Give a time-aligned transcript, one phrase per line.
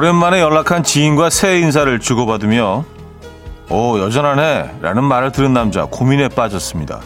[0.00, 2.86] 오랜만에 연락한 지인과 새해 인사를 주고받으며
[3.68, 7.00] 오 여전하네 라는 말을 들은 남자 고민에 빠졌습니다.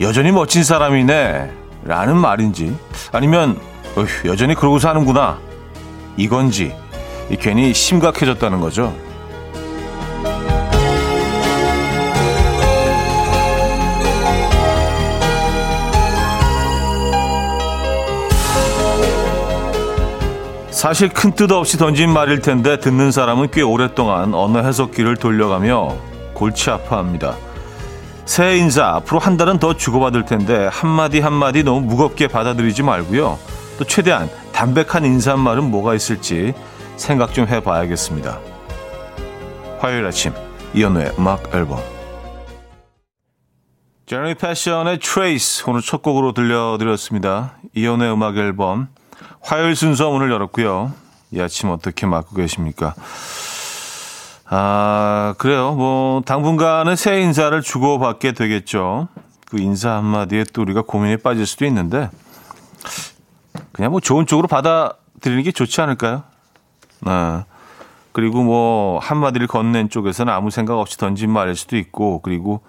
[0.00, 1.48] 여전히 멋진 사람이네
[1.84, 2.76] 라는 말인지
[3.12, 3.56] 아니면
[3.96, 5.38] 어휴, 여전히 그러고 사는구나
[6.16, 6.74] 이건지
[7.38, 8.92] 괜히 심각해졌다는 거죠.
[20.86, 25.96] 사실 큰 뜻 없이 던진 말일 텐데 듣는 사람은 꽤 오랫동안 언어 해석기를 돌려가며
[26.32, 27.34] 골치 아파합니다.
[28.24, 33.36] 새해 인사 앞으로 한 달은 더 주고받을 텐데 한마디 한마디 너무 무겁게 받아들이지 말고요.
[33.78, 36.54] 또 최대한 담백한 인사말은 뭐가 있을지
[36.94, 38.38] 생각 좀 해봐야겠습니다.
[39.80, 40.34] 화요일 아침
[40.72, 41.80] 이연우의 음악 앨범
[44.06, 47.56] 제니 패션의 Trace 오늘 첫 곡으로 들려드렸습니다.
[47.74, 48.86] 이연우의 음악 앨범
[49.46, 50.92] 화요일 순서 문을 열었고요.
[51.30, 52.94] 이 아침 어떻게 맞고 계십니까?
[54.46, 55.72] 아, 그래요.
[55.72, 59.06] 뭐, 당분간은 새 인사를 주고받게 되겠죠.
[59.46, 62.10] 그 인사 한마디에 또 우리가 고민에 빠질 수도 있는데,
[63.70, 66.24] 그냥 뭐 좋은 쪽으로 받아들이는 게 좋지 않을까요?
[67.02, 67.44] 네.
[68.10, 72.62] 그리고 뭐, 한마디를 건넨 쪽에서는 아무 생각 없이 던진 말일 수도 있고, 그리고,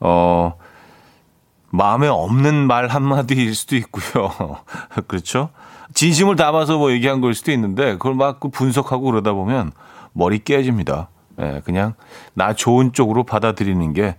[0.00, 0.54] 어,
[1.68, 4.32] 마음에 없는 말 한마디일 수도 있고요.
[5.06, 5.50] 그렇죠?
[5.94, 9.72] 진심을 담아서 뭐 얘기한 걸 수도 있는데 그걸 막그 분석하고 그러다 보면
[10.12, 11.08] 머리 깨집니다.
[11.40, 11.94] 예, 그냥
[12.34, 14.16] 나 좋은 쪽으로 받아들이는 게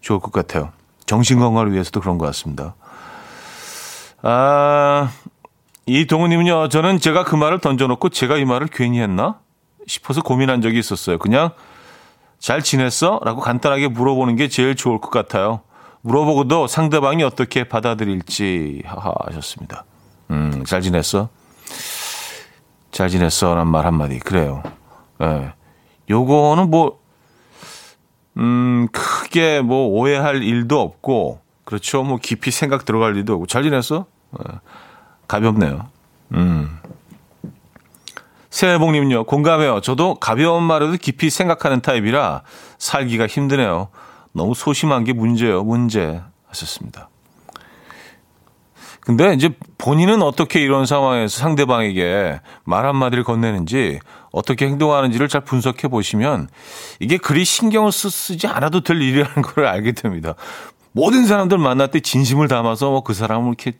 [0.00, 0.70] 좋을 것 같아요.
[1.06, 2.74] 정신 건강을 위해서도 그런 것 같습니다.
[4.22, 5.10] 아,
[5.86, 9.38] 이 동우님은요, 저는 제가 그 말을 던져놓고 제가 이 말을 괜히 했나?
[9.86, 11.18] 싶어서 고민한 적이 있었어요.
[11.18, 11.50] 그냥
[12.38, 13.20] 잘 지냈어?
[13.24, 15.60] 라고 간단하게 물어보는 게 제일 좋을 것 같아요.
[16.02, 19.84] 물어보고도 상대방이 어떻게 받아들일지 하셨습니다.
[20.38, 21.28] 음, 잘 지냈어?
[22.92, 23.54] 잘 지냈어?
[23.54, 24.18] 라는 말 한마디.
[24.18, 24.62] 그래요.
[25.20, 25.26] 예.
[25.26, 25.52] 네.
[26.08, 27.00] 요거는 뭐,
[28.36, 32.02] 음, 크게 뭐 오해할 일도 없고, 그렇죠.
[32.02, 34.06] 뭐 깊이 생각 들어갈 일도 없고, 잘 지냈어?
[34.38, 34.54] 네.
[35.26, 35.88] 가볍네요.
[36.34, 36.78] 음.
[38.50, 39.80] 새해복님요, 공감해요.
[39.82, 42.42] 저도 가벼운 말에도 깊이 생각하는 타입이라
[42.78, 43.88] 살기가 힘드네요.
[44.32, 46.22] 너무 소심한 게 문제예요, 문제.
[46.46, 47.10] 하셨습니다.
[49.08, 49.48] 근데 이제
[49.78, 54.00] 본인은 어떻게 이런 상황에서 상대방에게 말 한마디를 건네는지
[54.32, 56.50] 어떻게 행동하는지를 잘 분석해 보시면
[57.00, 60.34] 이게 그리 신경을 쓰지 않아도 될 일이라는 걸 알게 됩니다.
[60.92, 63.78] 모든 사람들 만날 때 진심을 담아서 뭐 그 사람을 이렇게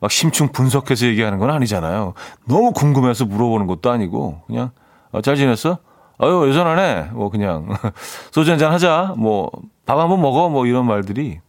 [0.00, 2.14] 막 심층 분석해서 얘기하는 건 아니잖아요.
[2.46, 4.70] 너무 궁금해서 물어보는 것도 아니고 그냥
[5.12, 5.76] 어, 잘 지냈어?
[6.18, 7.10] 아유 여전하네.
[7.12, 7.76] 뭐 그냥
[8.32, 9.16] 소주 한잔 하자.
[9.18, 9.50] 뭐
[9.84, 10.48] 밥 한번 먹어.
[10.48, 11.40] 뭐 이런 말들이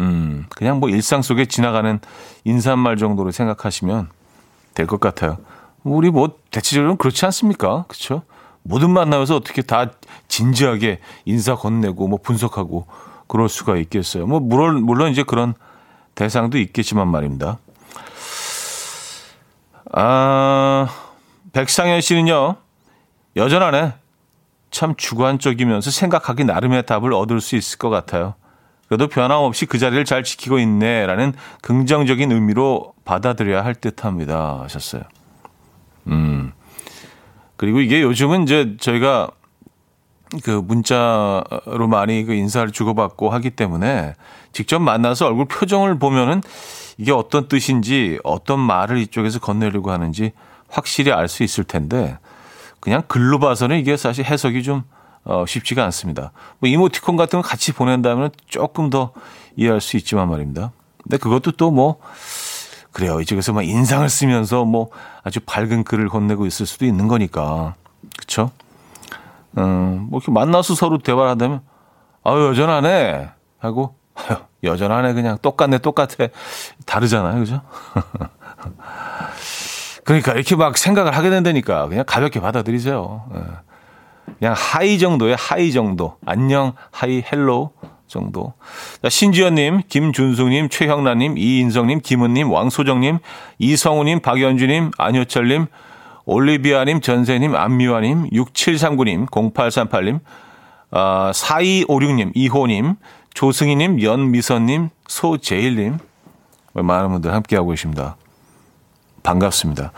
[0.00, 1.98] 음, 그냥 뭐 일상 속에 지나가는
[2.44, 4.08] 인사말 정도로 생각하시면
[4.74, 5.38] 될 것 같아요.
[5.84, 7.84] 우리 뭐 대체적으로 그렇지 않습니까?
[7.88, 8.22] 그렇죠?
[8.62, 9.90] 모든 만나면서 어떻게 다
[10.28, 12.86] 진지하게 인사 건네고 뭐 분석하고
[13.28, 14.26] 그럴 수가 있겠어요.
[14.26, 15.54] 뭐 물론 물론 이제 그런
[16.14, 17.58] 대상도 있겠지만 말입니다.
[19.92, 20.88] 아,
[21.52, 22.56] 백상현 씨는요.
[23.36, 23.94] 여전하네.
[24.70, 28.34] 참 주관적이면서 생각하기 나름의 답을 얻을 수 있을 것 같아요.
[28.88, 34.60] 그래도 변함없이 그 자리를 잘 지키고 있네라는 긍정적인 의미로 받아들여야 할 듯합니다.
[34.62, 35.02] 하셨어요.
[36.08, 36.52] 음.
[37.56, 39.30] 그리고 이게 요즘은 이제 저희가
[40.42, 44.14] 그 문자로 많이 그 인사를 주고받고 하기 때문에
[44.52, 46.42] 직접 만나서 얼굴 표정을 보면은
[46.98, 50.32] 이게 어떤 뜻인지 어떤 말을 이쪽에서 건네려고 하는지
[50.68, 52.18] 확실히 알 수 있을 텐데
[52.80, 54.82] 그냥 글로 봐서는 이게 사실 해석이 좀
[55.26, 56.32] 어, 쉽지가 않습니다.
[56.58, 59.12] 뭐 이모티콘 같은 거 같이 보낸다면 조금 더
[59.56, 60.72] 이해할 수 있지만 말입니다.
[61.02, 61.98] 근데 그것도 또 뭐
[62.92, 63.20] 그래요.
[63.20, 64.88] 이쪽에서 막 인상을 쓰면서 뭐
[65.22, 67.74] 아주 밝은 글을 건네고 있을 수도 있는 거니까.
[68.18, 68.50] 그쵸?
[69.58, 71.60] 음, 뭐 이렇게 만나서 서로 대화를 한다면
[72.24, 73.28] 아유, 여전하네.
[73.58, 73.96] 하고
[74.64, 75.12] 여전하네.
[75.12, 76.28] 그냥 똑같네, 똑같아.
[76.86, 77.38] 다르잖아요.
[77.40, 77.60] 그죠?
[80.04, 83.24] 그러니까 이렇게 막 생각을 하게 된다니까 그냥 가볍게 받아들이세요.
[83.34, 83.40] 예.
[84.38, 86.16] 그냥 hi 정도의 hi 정도.
[86.26, 87.72] 안녕, hi, hello
[88.06, 88.54] 정도.
[89.02, 93.18] 자, 신지연님, 김준숙님, 최형란님, 이인성님, 김은님, 왕소정님,
[93.58, 95.66] 이성우님, 박연주님, 안효철님,
[96.24, 100.20] 올리비아님, 전세님, 안미화님, 6739님, 0838님,
[100.90, 102.94] 아, 4256님, 이호님,
[103.34, 105.98] 조승희님, 연미선님, 소재일님,
[106.74, 108.16] 많은 분들 함께하고 계십니다.
[109.22, 109.92] 반갑습니다.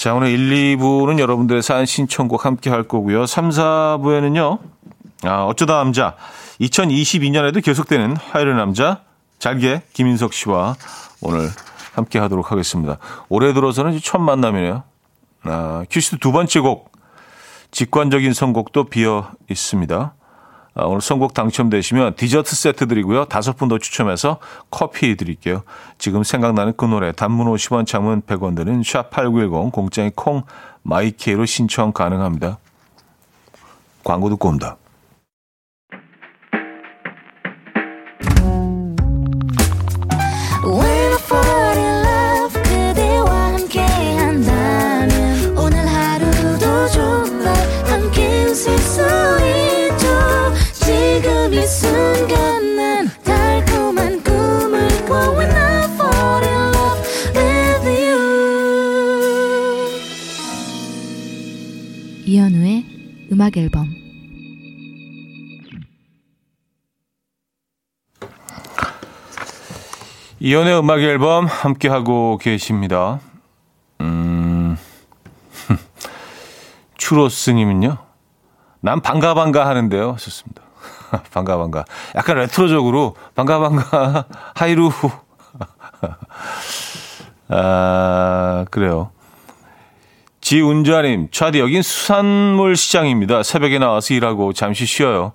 [0.00, 3.26] 자, 오늘 1, 2부는 여러분들의 사연 신청곡 함께 할 거고요.
[3.26, 4.58] 3, 4부에는요,
[5.24, 6.16] 아, 어쩌다 남자.
[6.58, 9.02] 2022년에도 계속되는 화요일 남자,
[9.40, 10.76] 잘게 김인석 씨와
[11.20, 11.50] 오늘
[11.92, 12.96] 함께 하도록 하겠습니다.
[13.28, 14.84] 올해 들어서는 처음 만남이네요.
[15.42, 16.90] 아, 큐시트 두 번째 곡
[17.70, 20.14] 직관적인 선곡도 비어 있습니다.
[20.74, 23.24] 아, 오늘 선곡 당첨되시면 디저트 세트 드리고요.
[23.24, 24.38] 다섯 분 더 추첨해서
[24.70, 25.62] 커피 드릴게요.
[25.98, 30.42] 지금 생각나는 그 노래 단문 50원 장문 100원 드는 샵8910 공짜인 콩
[30.82, 32.58] 마이케이로 신청 가능합니다.
[34.02, 34.76] 광고 듣고 옵니다.
[63.40, 63.88] 음악 앨범
[70.40, 73.18] 이연의 음악 앨범 함께 하고 계십니다.
[74.02, 74.76] 음.
[76.98, 77.96] 추로스 님은요.
[78.80, 80.16] 난 반가 반가 하는데요.
[80.18, 80.62] 좋습니다.
[81.32, 81.86] 반가 반가.
[82.16, 84.90] 약간 레트로적으로 반가 반가 하이루.
[87.48, 89.12] 아 그래요.
[90.50, 93.44] 지운자님, 차디 여긴 수산물 시장입니다.
[93.44, 95.30] 새벽에 나와서 일하고 잠시 쉬어요.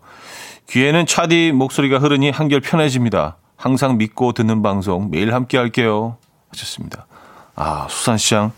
[0.69, 3.37] 귀에는 차디 목소리가 흐르니 한결 편해집니다.
[3.55, 6.17] 항상 믿고 듣는 방송 매일 함께 할게요.
[6.49, 7.07] 하셨습니다.
[7.55, 8.51] 아, 수산시장.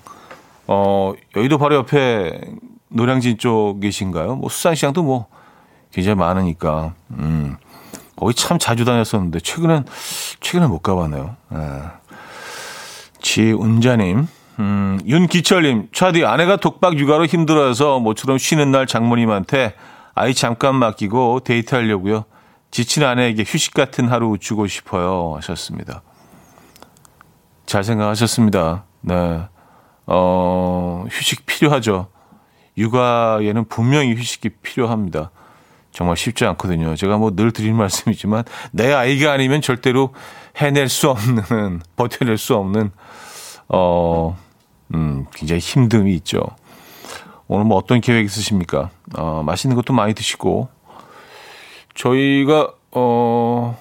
[0.66, 2.42] 어, 여의도 바로 옆에
[2.88, 4.38] 노량진 쪽이신가요?
[4.38, 5.28] 뭐 수산시장도 뭐
[5.92, 6.96] 굉장히 많으니까.
[7.12, 7.58] 음.
[8.16, 9.86] 거기 참 자주 다녔었는데 최근엔
[10.40, 11.36] 최근에 못 가봤네요.
[11.52, 11.92] 아.
[13.22, 14.28] 지운자님,
[14.60, 19.76] 음, 윤기철님, 차디 아내가 독박 육아로 힘들어서 모처럼 쉬는 날 장모님한테
[20.16, 22.26] 아이 잠깐 맡기고 데이트하려고요.
[22.72, 25.36] 지친 아내에게 휴식 같은 하루 주고 싶어요.
[25.38, 26.02] 하셨습니다.
[27.66, 28.86] 잘 생각하셨습니다.
[29.02, 29.42] 네.
[30.08, 32.08] 어, 휴식 필요하죠.
[32.78, 35.32] 육아에는 분명히 휴식이 필요합니다.
[35.92, 36.96] 정말 쉽지 않거든요.
[36.96, 40.14] 제가 뭐 늘 드리는 말씀이지만 내 아이가 아니면 절대로
[40.56, 42.92] 해낼 수 없는, 버텨낼 수 없는,
[43.70, 44.38] 어,
[44.94, 46.42] 음, 굉장히 힘듦이 있죠.
[47.48, 48.90] 오늘 뭐 어떤 계획 있으십니까?
[49.16, 50.70] 어, 맛있는 것도 많이 드시고,
[51.96, 53.78] 저희가, 어,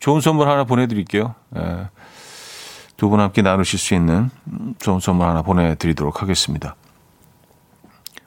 [0.00, 1.34] 좋은 선물 하나 보내드릴게요.
[1.56, 1.88] 예.
[2.96, 4.30] 두분 함께 나누실 수 있는
[4.78, 6.74] 좋은 선물 하나 보내드리도록 하겠습니다.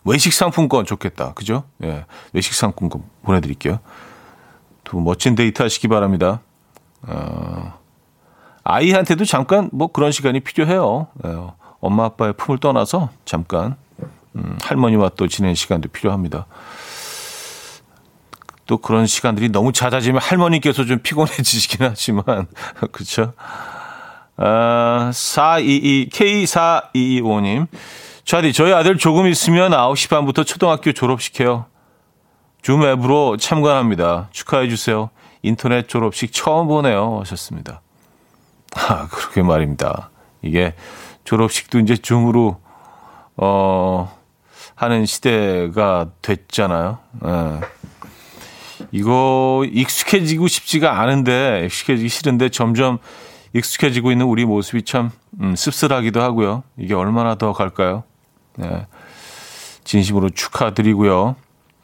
[0.06, 1.34] 외식 상품권 좋겠다.
[1.34, 1.64] 그죠?
[1.84, 2.06] 예.
[2.34, 3.80] 외식 상품권 보내드릴게요.
[4.84, 6.42] 두 멋진 데이트 하시기 바랍니다.
[7.08, 7.74] 어,
[8.64, 11.08] 아이한테도 잠깐 뭐 그런 시간이 필요해요.
[11.26, 11.30] 예.
[11.84, 13.76] 엄마 아빠의 품을 떠나서 잠깐
[14.36, 16.46] 음, 할머니와 또 지내는 시간도 필요합니다.
[18.66, 22.48] 또 그런 시간들이 너무 잦아지면 할머니께서 좀 피곤해지시긴 하지만
[22.94, 23.34] 그렇죠.
[24.38, 27.68] 아, 422 K4225님.
[28.24, 31.66] 차디 저희 아들 조금 있으면 9시 반부터 초등학교 졸업식해요.
[32.62, 34.30] 줌 앱으로 참관합니다.
[34.32, 35.10] 축하해 주세요.
[35.42, 37.20] 인터넷 졸업식 처음 보네요.
[37.20, 37.82] 하셨습니다.
[38.76, 40.10] 아, 그러게 말입니다.
[40.42, 40.74] 이게
[41.24, 42.60] 졸업식도 이제 줌으로
[43.38, 44.18] 어
[44.76, 46.98] 하는 시대가 됐잖아요.
[47.26, 47.60] 예.
[48.92, 53.00] 이거 익숙해지고 싶지가 않은데 익숙해지기 싫은데 점점
[53.54, 55.12] 익숙해지고 있는 우리 모습이 참
[55.42, 56.64] 음, 씁쓸하기도 하고요.
[56.78, 58.04] 이게 얼마나 더 갈까요?
[58.56, 58.86] 네.
[59.84, 61.36] 진심으로 축하드리고요.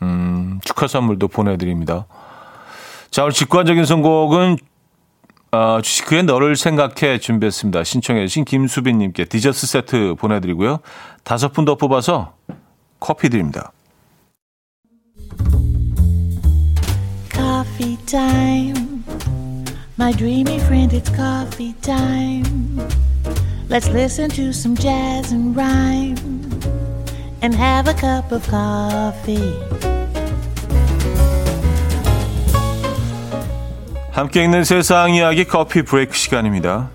[0.02, 2.06] 음, 축하 선물도 보내드립니다.
[3.12, 4.58] 자, 오늘 직관적인 선곡은
[5.52, 7.84] 어, 주식회의 너를 생각해 준비했습니다.
[7.84, 10.80] 신청해 주신 김수빈님께 디저트 세트 보내드리고요.
[11.24, 12.34] 다섯 분 더 뽑아서
[13.00, 13.72] 커피 드립니다.
[17.32, 19.04] Coffee time.
[19.98, 22.78] My dreamy friend, it's coffee time.
[23.70, 26.16] Let's listen to some jazz and rhyme
[27.42, 29.99] and have a cup of coffee.
[34.12, 36.90] 함께 읽는 세상 이야기 커피 브레이크 시간입니다.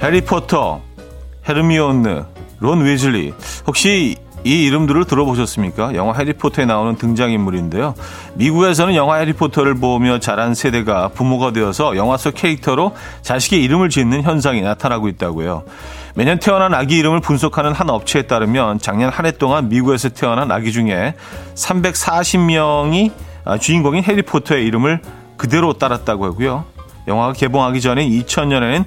[0.00, 0.82] 해리포터,
[1.48, 2.24] 헤르미온느,
[2.60, 3.34] 론 위즐리.
[3.66, 5.96] 혹시 이 이름들을 들어보셨습니까?
[5.96, 7.94] 영화 해리포터에 나오는 등장인물인데요.
[8.34, 14.62] 미국에서는 영화 해리포터를 보며 자란 세대가 부모가 되어서 영화 속 캐릭터로 자식의 이름을 짓는 현상이
[14.62, 15.64] 나타나고 있다고요.
[16.16, 20.72] 매년 태어난 아기 이름을 분석하는 한 업체에 따르면 작년 한 해 동안 미국에서 태어난 아기
[20.72, 21.14] 중에
[21.54, 23.10] 340명이
[23.44, 25.00] 아, 주인공인 해리포터의 이름을
[25.36, 26.64] 그대로 따랐다고 하고요.
[27.06, 28.84] 영화가 개봉하기 전인 2000년에는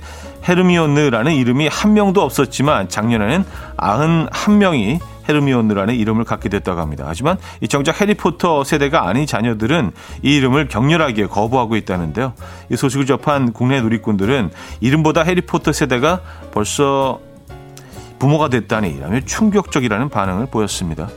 [0.48, 3.45] 헤르미온느라는 이름이 한 명도 없었지만 작년에는
[3.77, 7.05] 91명이 헤르미온느라는 이름을 갖게 됐다고 합니다.
[7.07, 9.91] 하지만 이 정작 해리포터 세대가 아닌 자녀들은
[10.24, 12.33] 이 이름을 격렬하게 거부하고 있다는데요.
[12.69, 16.21] 이 소식을 접한 국내 누리꾼들은 이름보다 해리포터 세대가
[16.51, 17.19] 벌써
[18.17, 21.07] 부모가 됐다니 라며 충격적이라는 반응을 보였습니다.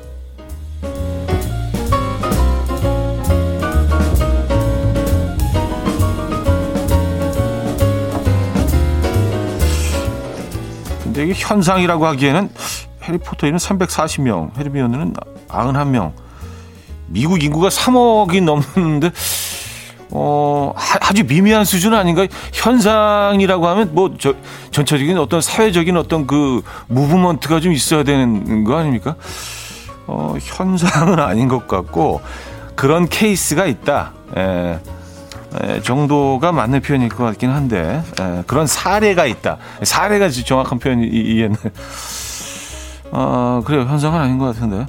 [11.02, 12.48] 근데 이게 현상이라고 하기에는
[13.02, 15.14] 해리포터에는 340명, 해리미온은
[15.48, 16.12] 91명.
[17.06, 19.10] 미국 인구가 3억이 넘는데
[20.14, 22.26] 어, 아주 미미한 수준 아닌가?
[22.52, 24.34] 현상이라고 하면 뭐, 저,
[24.70, 29.16] 전체적인 어떤 사회적인 어떤 그, 무브먼트가 좀 있어야 되는 거 아닙니까?
[30.06, 32.20] 어, 현상은 아닌 것 같고,
[32.74, 34.12] 그런 케이스가 있다.
[34.36, 34.78] 에,
[35.62, 39.56] 에, 정도가 맞는 표현일 것 같긴 한데, 에, 그런 사례가 있다.
[39.82, 41.56] 사례가 정확한 표현이겠네.
[43.12, 43.82] 어, 그래요.
[43.82, 44.86] 현상은 아닌 것 같은데.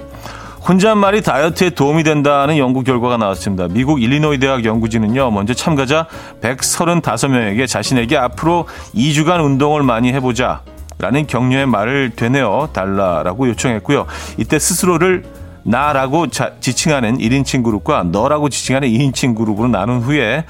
[0.66, 3.68] 혼잣말이 다이어트에 도움이 된다는 연구 결과가 나왔습니다.
[3.68, 6.06] 미국 일리노이 대학 연구진은요, 먼저 참가자
[6.40, 10.62] 135명에게 자신에게 앞으로 2주간 운동을 많이 해보자.
[10.98, 14.06] 라는 격려의 말을 되뇌어 달라라고 요청했고요.
[14.38, 15.24] 이때 스스로를
[15.64, 20.44] 나라고 자, 지칭하는 1인칭 그룹과 너라고 지칭하는 2인칭 그룹으로 나눈 후에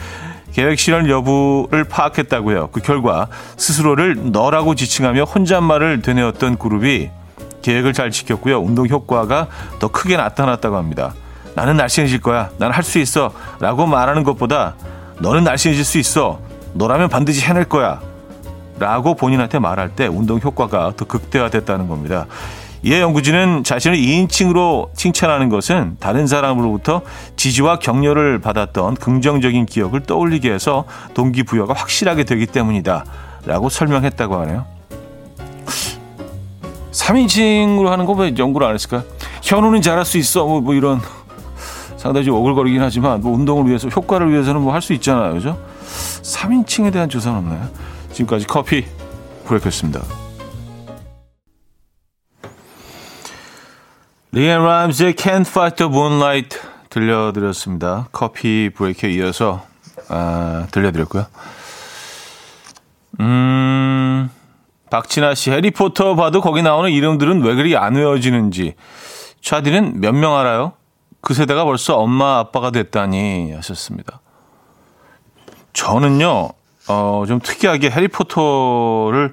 [0.53, 2.69] 계획 실현 여부를 파악했다고요.
[2.73, 3.27] 그 결과
[3.57, 7.11] 스스로를 너라고 지칭하며 혼잣말을 되뇌었던 그룹이
[7.65, 8.61] 계획을 잘 지켰고요.
[8.61, 11.15] 운동 효과가 더 크게 나타났다고 합니다.
[11.55, 12.51] 나는 날씬해질 거야.
[12.59, 13.33] 난 할 수 있어.
[13.59, 14.75] 라고 말하는 것보다
[15.21, 16.41] 너는 날씬해질 수 있어.
[16.75, 18.01] 너라면 반드시 해낼 거야.
[18.79, 22.27] 라고 본인한테 말할 때 운동 효과가 더 극대화됐다는 겁니다.
[22.83, 27.01] 이에 연구진은 자신을 2인칭으로 칭찬하는 것은 다른 사람으로부터
[27.37, 33.05] 지지와 격려를 받았던 긍정적인 기억을 떠올리게 해서 동기부여가 확실하게 되기 때문이다.
[33.47, 34.67] 라고 설명했다고 하네요.
[36.95, 39.03] 3인칭으로 하는 거 왜 연구를 안 했을까?
[39.43, 40.47] 현우는 잘할 수 있어.
[40.47, 41.01] 뭐, 뭐 이런
[41.97, 45.35] 상당히 좀 오글거리긴 하지만 뭐 운동을 위해서 효과를 위해서는 뭐 할 수 있잖아요.
[45.35, 45.59] 그죠?
[46.23, 47.69] 3인칭에 대한 조사는 없나요?
[48.13, 48.87] 지금까지 커피
[49.47, 50.01] 브레이크였습니다.
[54.33, 56.59] 리앤 라임즈의 Can't Fight the Moonlight
[56.91, 58.09] 들려드렸습니다.
[58.13, 59.65] 커피 브레이크에 이어서
[60.09, 61.27] 아, 들려드렸고요.
[63.21, 64.31] 음...
[64.95, 68.75] 박진아 씨, 해리포터 봐도 거기 나오는 이름들은 왜 그리 안 외워지는지.
[69.41, 70.75] 차디는 몇 명 알아요?
[71.21, 74.21] 그 세대가 벌써 엄마, 아빠가 됐다니 하셨습니다.
[75.73, 76.51] 저는요,
[76.87, 79.33] 어, 좀 특이하게 해리포터를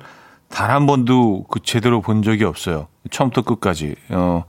[0.49, 2.87] 단 한 번도 그 제대로 본 적이 없어요.
[3.11, 3.95] 처음부터 끝까지.
[4.09, 4.45] 어,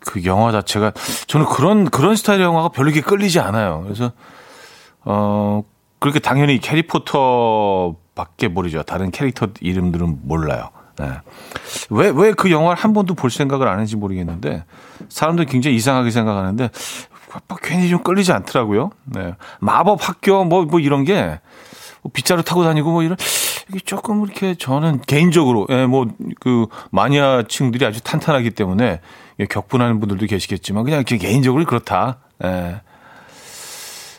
[0.00, 0.92] 그 영화 자체가,
[1.26, 3.80] 저는 그런, 그런 스타일의 영화가 별로 이렇게 끌리지 않아요.
[3.84, 4.12] 그래서,
[5.06, 5.62] 어,
[6.00, 8.82] 그렇게 당연히 해리포터 밖에 모르죠.
[8.82, 10.70] 다른 캐릭터 이름들은 몰라요.
[10.98, 11.06] 네.
[11.90, 14.64] 왜, 왜 그 영화를 한 번도 볼 생각을 안 했는지 모르겠는데,
[15.08, 16.68] 사람들이 굉장히 이상하게 생각하는데,
[17.46, 18.90] 뭐 괜히 좀 끌리지 않더라고요.
[19.04, 19.34] 네.
[19.60, 21.38] 마법 학교, 뭐, 뭐 이런 게,
[22.02, 23.16] 뭐 빗자루 타고 다니고 뭐 이런,
[23.70, 26.08] 이게 조금 이렇게 저는 개인적으로, 예, 뭐,
[26.40, 29.00] 그, 마니아층들이 아주 탄탄하기 때문에,
[29.48, 32.18] 격분하는 분들도 계시겠지만, 그냥 개인적으로 그렇다.
[32.42, 32.80] 예.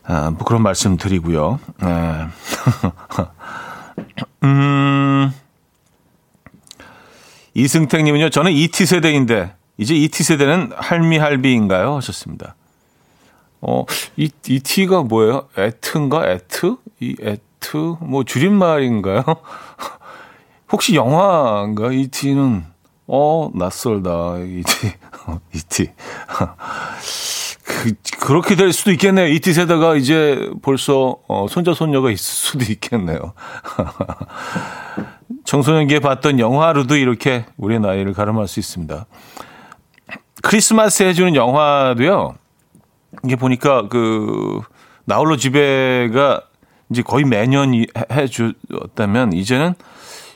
[0.05, 1.59] 아, 뭐 그런 말씀 드리고요.
[1.83, 2.27] 예.
[4.43, 5.33] 음,
[7.53, 11.95] 이승택 님은요, 저는 ET 세대인데, 이제 ET 세대는 할미 할비인가요?
[11.95, 12.55] 하셨습니다.
[13.61, 15.47] 어, 이, ET가 뭐예요?
[15.57, 16.29] 에트인가?
[16.29, 16.77] 에트?
[16.99, 17.95] 이 에트?
[18.01, 19.23] 뭐 줄임말인가요?
[20.71, 21.91] 혹시 영화인가?
[21.91, 22.65] ET는,
[23.07, 24.37] 어, 낯설다.
[24.37, 24.93] ET.
[25.53, 25.91] ET.
[27.69, 29.27] 그, 그렇게 될 수도 있겠네요.
[29.27, 33.33] ET 세대가 이제 벌써 어, 손자 손녀가 있을 수도 있겠네요.
[35.45, 39.05] 청소년기에 봤던 영화로도 이렇게 우리의 나이를 가름할 수 있습니다.
[40.41, 42.35] 크리스마스 해주는 영화도요.
[43.23, 44.61] 이게 보니까 그
[45.05, 46.41] 나홀로 집에가
[46.89, 49.75] 이제 거의 매년 해주었다면 이제는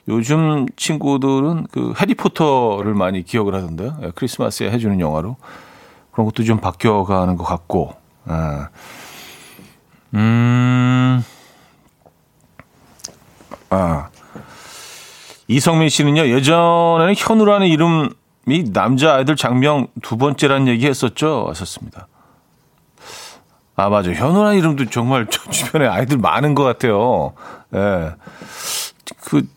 [0.07, 3.97] 요즘 친구들은 그 해리포터를 많이 기억을 하던데요.
[4.03, 5.37] 예, 크리스마스에 해주는 영화로.
[6.13, 8.69] 그런 것도 좀 바뀌어가는 것 같고, 아.
[10.13, 11.23] 음,
[13.69, 14.09] 아.
[15.47, 21.47] 이성민 씨는요, 예전에는 현우라는 이름이 남자 아이들 장명 두 번째라는 얘기 했었죠?
[21.49, 22.07] 하셨습니다.
[23.75, 24.13] 아, 맞아.
[24.13, 27.33] 현우라는 이름도 정말 저 주변에 아이들 많은 것 같아요.
[27.73, 28.11] 예.
[29.21, 29.47] 그,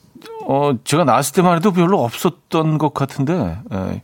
[0.46, 4.02] 어, 제가 나왔을 때만 해도 별로 없었던 것 같은데, 예.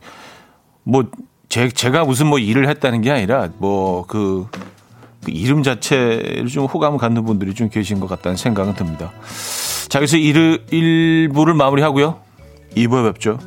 [0.83, 1.05] 뭐,
[1.53, 4.47] 제, 제가 무슨 뭐 일을 했다는 게 아니라 뭐그
[5.23, 9.11] 그 이름 자체를 좀 호감을 갖는 분들이 좀 계신 것 같다는 생각은 듭니다.
[9.87, 12.19] 자, 그래서 1, 1부를 마무리하고요.
[12.75, 13.37] 2부에 뵙죠.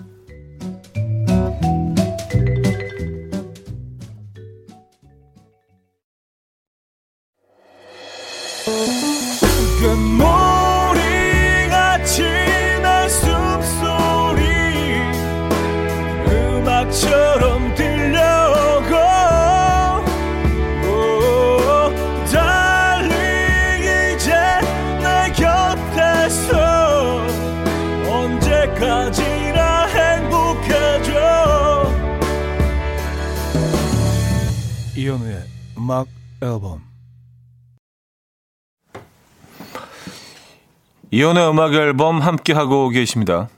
[41.26, 43.48] 이현우의 음악 앨범 함께 하고 계십니다.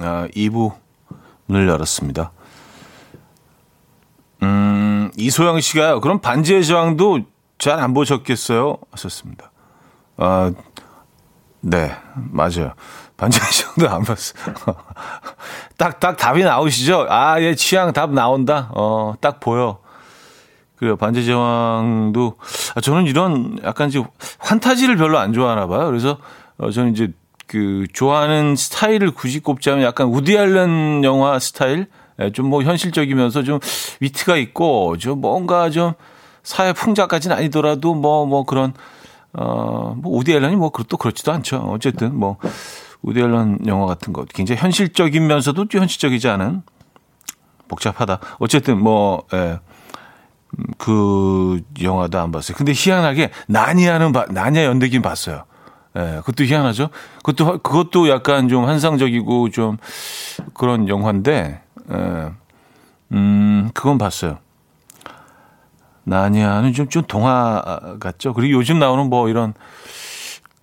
[0.00, 0.72] 아, 2부
[1.46, 2.32] 문을 열었습니다.
[4.42, 6.00] 음, 이소영 씨가요.
[6.00, 7.20] 그럼 반지의 저항도
[7.58, 8.76] 잘 안 보셨겠어요?
[8.90, 9.52] 하셨습니다.
[10.16, 10.50] 아,
[11.60, 12.72] 네, 맞아요.
[13.16, 14.42] 반지의 저항도 안 봤어요.
[15.78, 17.06] 딱, 딱 답이 나오시죠?
[17.08, 18.68] 아, 얘 취향 답 나온다.
[18.74, 19.78] 어, 딱 보여.
[20.74, 20.96] 그래요.
[20.96, 22.36] 반지의 저항도,
[22.74, 24.02] 아, 저는 이런 약간 이제
[24.40, 25.86] 환타지를 별로 안 좋아하나 봐요.
[25.86, 26.18] 그래서,
[26.58, 27.12] 어, 저는 이제
[27.46, 31.86] 그 좋아하는 스타일을 굳이 꼽자면 약간 우디 알렌 영화 스타일
[32.20, 33.58] 예, 좀뭐 현실적이면서 좀
[34.00, 35.92] 위트가 있고 좀 뭔가 좀
[36.42, 38.74] 사회 풍자까지는 아니더라도 뭐뭐 뭐 그런
[39.32, 41.58] 어뭐 우디 알렌이 뭐또 그렇지도 않죠.
[41.58, 42.36] 어쨌든 뭐
[43.02, 46.62] 우디 알렌 영화 같은 거 굉장히 현실적이면서도 또 현실적이지 않은
[47.68, 48.20] 복잡하다.
[48.38, 49.60] 어쨌든 뭐 예.
[50.76, 52.56] 그 영화도 안 봤어요.
[52.56, 55.44] 근데 희한하게 나니아는 나니아 연대기는 봤어요.
[55.96, 56.88] 예, 그것도 희한하죠.
[57.22, 59.76] 그것도 그것도 약간 좀 환상적이고 좀
[60.54, 61.60] 그런 영화인데,
[61.92, 62.30] 예,
[63.12, 64.38] 음, 그건 봤어요.
[66.04, 67.62] 나니아는 좀, 좀 동화
[68.00, 68.34] 같죠.
[68.34, 69.54] 그리고 요즘 나오는 뭐 이런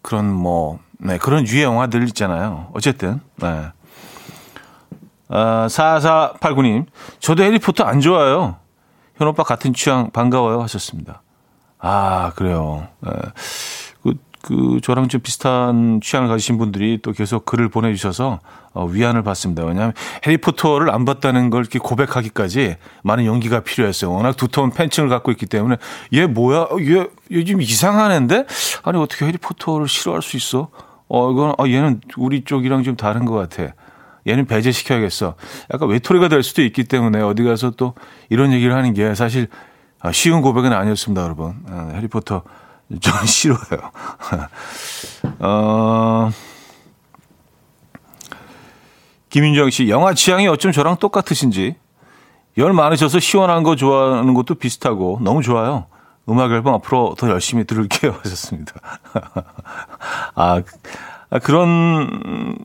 [0.01, 2.69] 그런 뭐, 네, 그런 유의 영화들 있잖아요.
[2.73, 3.71] 어쨌든, 네.
[5.29, 6.85] 아, 4489님,
[7.19, 8.57] 저도 해리포터 안 좋아요.
[9.15, 11.21] 현 오빠 같은 취향 반가워요 하셨습니다.
[11.77, 12.87] 아, 그래요.
[13.01, 13.11] 네.
[14.41, 18.39] 그 저랑 좀 비슷한 취향을 가지신 분들이 또 계속 글을 보내주셔서
[18.73, 19.63] 어, 위안을 받습니다.
[19.65, 19.93] 왜냐하면
[20.25, 24.11] 해리포터를 안 봤다는 걸 이렇게 고백하기까지 많은 용기가 필요했어요.
[24.11, 25.77] 워낙 두터운 팬층을 갖고 있기 때문에
[26.13, 26.61] 얘 뭐야?
[26.61, 28.45] 어, 얘 요즘 이상한 애인데?
[28.83, 30.69] 아니 어떻게 해리포터를 싫어할 수 있어?
[31.07, 33.73] 어 이건 어, 얘는 우리 쪽이랑 좀 다른 것 같아.
[34.27, 35.35] 얘는 배제시켜야겠어.
[35.73, 37.95] 약간 외톨이가 될 수도 있기 때문에 어디 가서 또
[38.29, 39.47] 이런 얘기를 하는 게 사실
[40.01, 41.55] 아, 쉬운 고백은 아니었습니다, 여러분.
[41.67, 42.43] 아, 해리포터
[43.01, 43.91] 저는 싫어요.
[45.39, 46.31] 어,
[49.29, 51.75] 김윤정 씨, 영화 취향이 어쩜 저랑 똑같으신지.
[52.57, 55.85] 열 많으셔서 시원한 거 좋아하는 것도 비슷하고 너무 좋아요.
[56.27, 58.11] 음악 앨범 앞으로 더 열심히 들을게요.
[58.23, 58.73] 하셨습니다.
[60.35, 60.61] 아,
[61.29, 62.57] 아, 그런,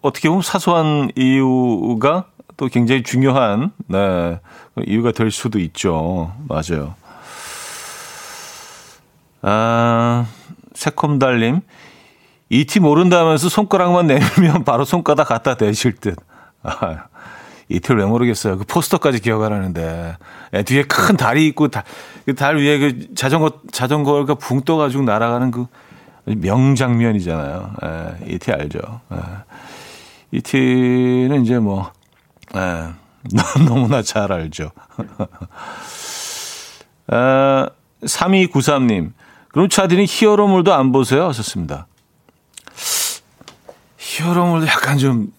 [0.00, 4.40] 어떻게 보면 사소한 이유가 또 굉장히 중요한, 네,
[4.86, 6.32] 이유가 될 수도 있죠.
[6.48, 6.94] 맞아요.
[9.42, 10.26] 아,
[10.74, 11.60] 새콤달님.
[12.50, 16.16] 이 티 모른다면서 손가락만 내밀면 바로 손가락 갖다 대실 듯.
[16.62, 17.04] 아,
[17.68, 18.58] 이티를 왜 모르겠어요.
[18.58, 20.16] 그 포스터까지 기억하라는데.
[20.52, 21.84] 예, 뒤에 큰 달이 있고, 달,
[22.26, 25.66] 그달 위에 그 자전거, 자전거가 붕 떠가지고 날아가는 그
[26.26, 27.74] 명장면이잖아요.
[27.84, 29.00] 예, 이티 알죠.
[29.12, 29.16] 예.
[30.32, 31.90] 이티는 이제 뭐,
[32.54, 32.88] 예,
[33.66, 34.70] 너무나 잘 알죠.
[37.08, 37.68] 아,
[38.04, 39.12] 3293님.
[39.52, 41.28] 그럼 차디는 히어로물도 안 보세요?
[41.28, 41.86] 하셨습니다.
[43.98, 45.32] 히어로물도 약간 좀,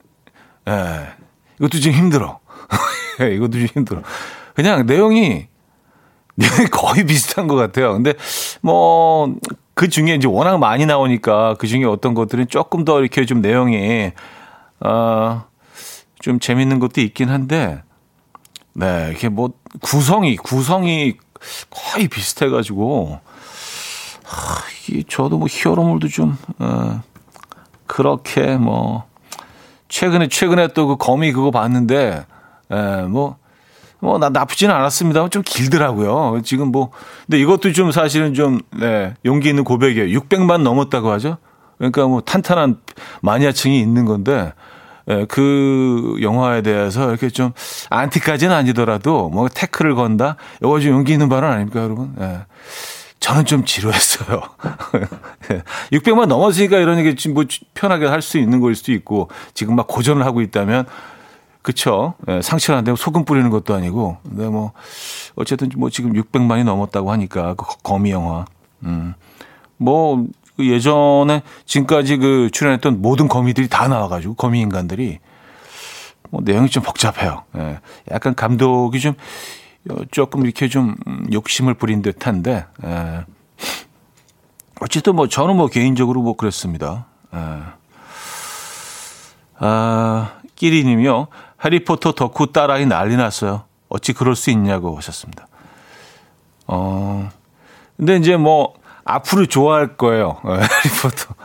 [0.69, 1.15] 예,
[1.59, 2.39] 이것도 좀 힘들어.
[3.21, 4.01] 예, 이것도 좀 힘들어.
[4.53, 5.47] 그냥 내용이,
[6.71, 7.93] 거의 비슷한 것 같아요.
[7.93, 8.13] 근데
[8.61, 9.35] 뭐,
[9.73, 14.11] 그 중에 이제 워낙 많이 나오니까 그 중에 어떤 것들은 조금 더 이렇게 좀 내용이,
[14.79, 15.45] 어,
[16.19, 17.81] 좀 재밌는 것도 있긴 한데,
[18.73, 21.15] 네, 이렇게 뭐, 구성이, 구성이
[21.69, 23.19] 거의 비슷해가지고,
[25.07, 27.01] 저도 뭐 히어로물도 좀 어,
[27.87, 29.05] 그렇게 뭐
[29.87, 32.25] 최근에 최근에 또 그 거미 그거 봤는데
[32.71, 33.37] 에, 뭐.
[33.99, 35.29] 뭐, 나 나쁘지는 않았습니다.
[35.29, 36.41] 좀 길더라고요.
[36.43, 36.91] 지금 뭐,
[37.25, 40.19] 근데 이것도 좀 사실은 좀, 네, 용기 있는 고백이에요.
[40.19, 41.37] 600만 넘었다고 하죠?
[41.77, 42.81] 그러니까 뭐 탄탄한
[43.21, 44.51] 마니아층이 있는 건데,
[45.09, 47.53] 예, 그 영화에 대해서 이렇게 좀
[47.91, 50.35] 안티까지는 아니더라도 뭐 태클을 건다?
[50.61, 52.13] 이거 좀 용기 있는 발언 아닙니까, 여러분?
[52.19, 52.39] 예.
[53.23, 54.41] 저는 좀 지루했어요.
[55.93, 60.25] 600만 넘었으니까 이런 얘기 뭐 편하게 할 수 있는 거일 수도 있고 지금 막 고전을
[60.25, 60.85] 하고 있다면
[61.61, 62.15] 그쵸.
[62.27, 64.17] 예, 상처를 안 되고 소금 뿌리는 것도 아니고.
[64.23, 64.73] 근데 뭐
[65.35, 68.43] 어쨌든 뭐 지금 600만이 넘었다고 하니까 그 거미 영화.
[68.83, 69.13] 음.
[69.77, 70.27] 뭐그
[70.59, 75.19] 예전에 지금까지 그 출연했던 모든 거미들이 다 나와가지고 거미 인간들이
[76.29, 77.43] 뭐 내용이 좀 복잡해요.
[77.55, 77.79] 예.
[78.11, 79.13] 약간 감독이 좀
[80.11, 80.95] 조금 이렇게 좀
[81.31, 83.25] 욕심을 부린 듯한데 에.
[84.81, 87.05] 어쨌든 뭐 저는 뭐 개인적으로 뭐 그랬습니다.
[87.33, 87.37] 에.
[89.59, 91.27] 아, 끼리님이요.
[91.63, 93.65] 해리포터 덕후 딸아이 난리 났어요.
[93.89, 95.47] 어찌 그럴 수 있냐고 하셨습니다.
[96.67, 97.29] 어,
[97.97, 98.73] 근데 이제 뭐
[99.05, 100.41] 앞으로 좋아할 거예요.
[100.43, 101.35] 해리포터.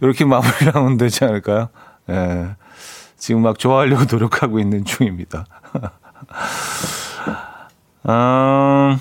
[0.00, 1.68] 이렇게 마무리하면 되지 않을까요?
[2.08, 2.56] 예.
[3.16, 5.44] 지금 막 좋아하려고 노력하고 있는 중입니다.
[8.04, 8.98] 아,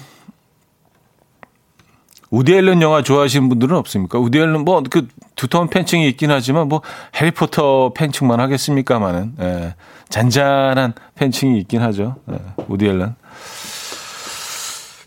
[2.31, 4.19] 우디 앨런 영화 좋아하시는 분들은 없습니까?
[4.19, 6.81] 우디 앨런 뭐 그 두터운 팬층이 있긴 하지만 뭐
[7.15, 9.75] 해리포터 팬층만 하겠습니까마는 예,
[10.09, 12.17] 잔잔한 팬층이 있긴 하죠.
[12.29, 13.15] 예, 우디 앨런.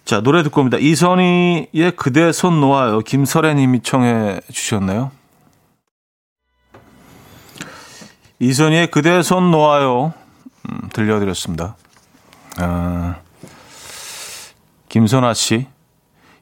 [0.05, 0.78] 자 노래 듣고 옵니다.
[0.78, 3.00] 이선희의 그대 손 놓아요.
[3.00, 5.11] 김설애님이 청해 주셨네요.
[8.40, 10.12] 이선희의 그대 손 놓아요.
[10.68, 11.76] 음, 들려드렸습니다.
[12.57, 13.16] 아,
[14.92, 15.66] 김선아 씨.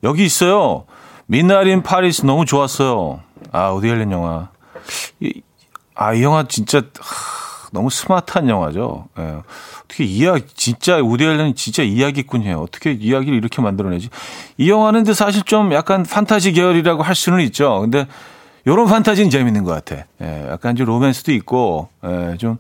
[0.03, 0.85] 여기 있어요.
[1.27, 3.21] 미나린 파리스 너무 좋았어요.
[3.53, 4.49] 아, 어디 앨런 영화.
[5.21, 5.41] 이,
[5.95, 9.07] 아, 이 영화 진짜 하, 너무 스마트한 영화죠.
[9.21, 9.37] 예.
[9.85, 12.61] 어떻게 이야기 진짜 우디 앨런이 진짜 이야기꾼이에요.
[12.61, 14.09] 어떻게 이야기를 이렇게 만들어내지?
[14.59, 17.79] 이 영화는 근데 사실 좀 약간 판타지 계열이라고 할 수는 있죠.
[17.83, 18.09] 근데
[18.67, 20.07] 요런 판타지는 재밌는 것 같아.
[20.23, 22.59] 예, 약간 좀 로맨스도 있고, 예, 좀,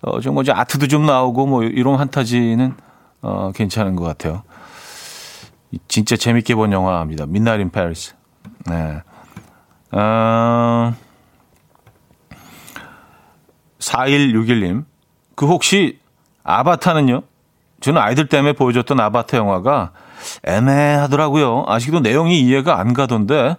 [0.00, 2.74] 어, 좀 뭐지, 아트도 좀 나오고, 뭐, 이런 판타지는,
[3.22, 4.42] 어, 괜찮은 것 같아요.
[5.88, 7.26] 진짜 재밌게 본 영화입니다.
[7.26, 8.14] Midnight in Paris.
[8.66, 9.02] 네.
[9.92, 10.94] 어,
[13.78, 14.84] 4161님.
[15.34, 15.98] 그 혹시
[16.44, 17.22] 아바타는요?
[17.80, 19.92] 저는 아이들 때문에 보여줬던 아바타 영화가
[20.44, 21.64] 애매하더라고요.
[21.66, 23.56] 아직도 내용이 이해가 안 가던데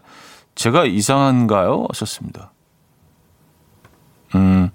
[0.56, 1.88] 제가 이상한가요?
[1.90, 2.52] 하셨습니다.
[4.36, 4.70] 음.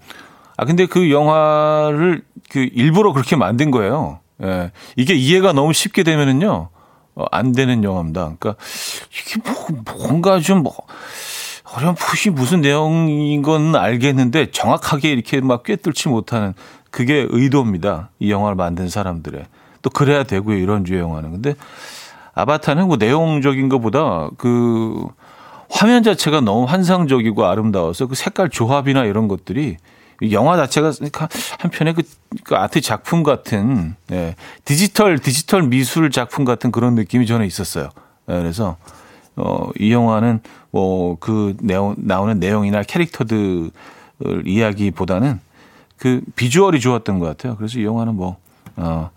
[0.57, 4.21] 아 근데 그 영화를 그 일부러 그렇게 만든 거예요.
[4.43, 4.71] 예.
[4.97, 6.69] 이게 이해가 너무 쉽게 되면은요.
[7.19, 8.33] 어, 안 되는 영화입니다.
[8.39, 8.55] 그러니까
[9.13, 10.75] 이게 뭐, 뭔가 좀 뭐,
[11.75, 16.55] 어렴풋이 무슨 내용인 건 알겠는데 정확하게 이렇게 막 꿰뚫지 못하는
[16.91, 18.09] 그게 의도입니다.
[18.21, 19.45] 이 영화를 만든 사람들의.
[19.83, 20.57] 또 그래야 되고요.
[20.57, 21.33] 이런 주의 영화는.
[21.33, 21.55] 근데
[22.35, 25.07] 아바타는 뭐 내용적인 것보다 그
[25.69, 29.77] 화면 자체가 너무 환상적이고 아름다워서 그 색깔 조합이나 이런 것들이
[30.31, 30.93] 영화 자체가
[31.61, 32.03] 한편의 그,
[32.45, 37.91] 그 아트 작품 같은 예, 디지털 디지털 미술 작품 같은 그런 느낌이 저는 있었어요.
[38.29, 38.77] 예, 그래서
[39.37, 43.71] 어, 이 영화는 뭐 그 내용 나오는 내용이나 캐릭터들
[44.45, 45.41] 이야기보다는
[45.97, 47.57] 그 비주얼이 좋았던 것 같아요.
[47.57, 48.37] 그래서 이 영화는 뭐
[48.77, 49.11] 어,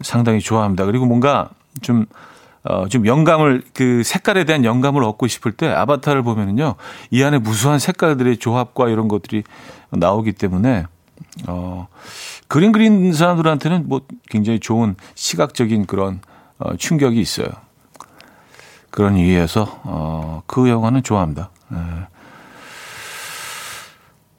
[0.00, 0.84] 상당히 좋아합니다.
[0.84, 1.50] 그리고 뭔가
[1.82, 2.06] 좀
[2.64, 6.74] 어, 좀 영감을, 그 색깔에 대한 영감을 얻고 싶을 때 아바타를 보면은요,
[7.10, 9.44] 이 안에 무수한 색깔들의 조합과 이런 것들이
[9.90, 10.84] 나오기 때문에,
[11.46, 11.88] 어,
[12.46, 16.20] 그림 그린 사람들한테는 뭐 굉장히 좋은 시각적인 그런
[16.58, 17.48] 어, 충격이 있어요.
[18.90, 21.50] 그런 이유에서, 어, 그 영화는 좋아합니다.
[21.68, 21.78] 네.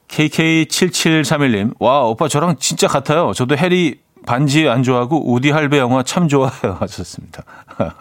[0.08, 3.32] KK7731님, 와, 오빠 저랑 진짜 같아요.
[3.32, 7.44] 저도 해리 반지 안 좋아하고 우디 할배 영화 참 좋아해요 하셨습니다.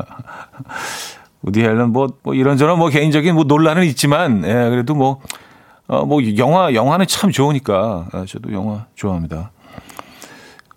[1.41, 5.21] 우디 헬런 뭐, 뭐 이런저런 뭐 개인적인 뭐 논란은 있지만 예, 그래도 뭐
[5.89, 9.52] 어, 뭐 영화 영화는 참 좋으니까 아, 저도 영화 좋아합니다.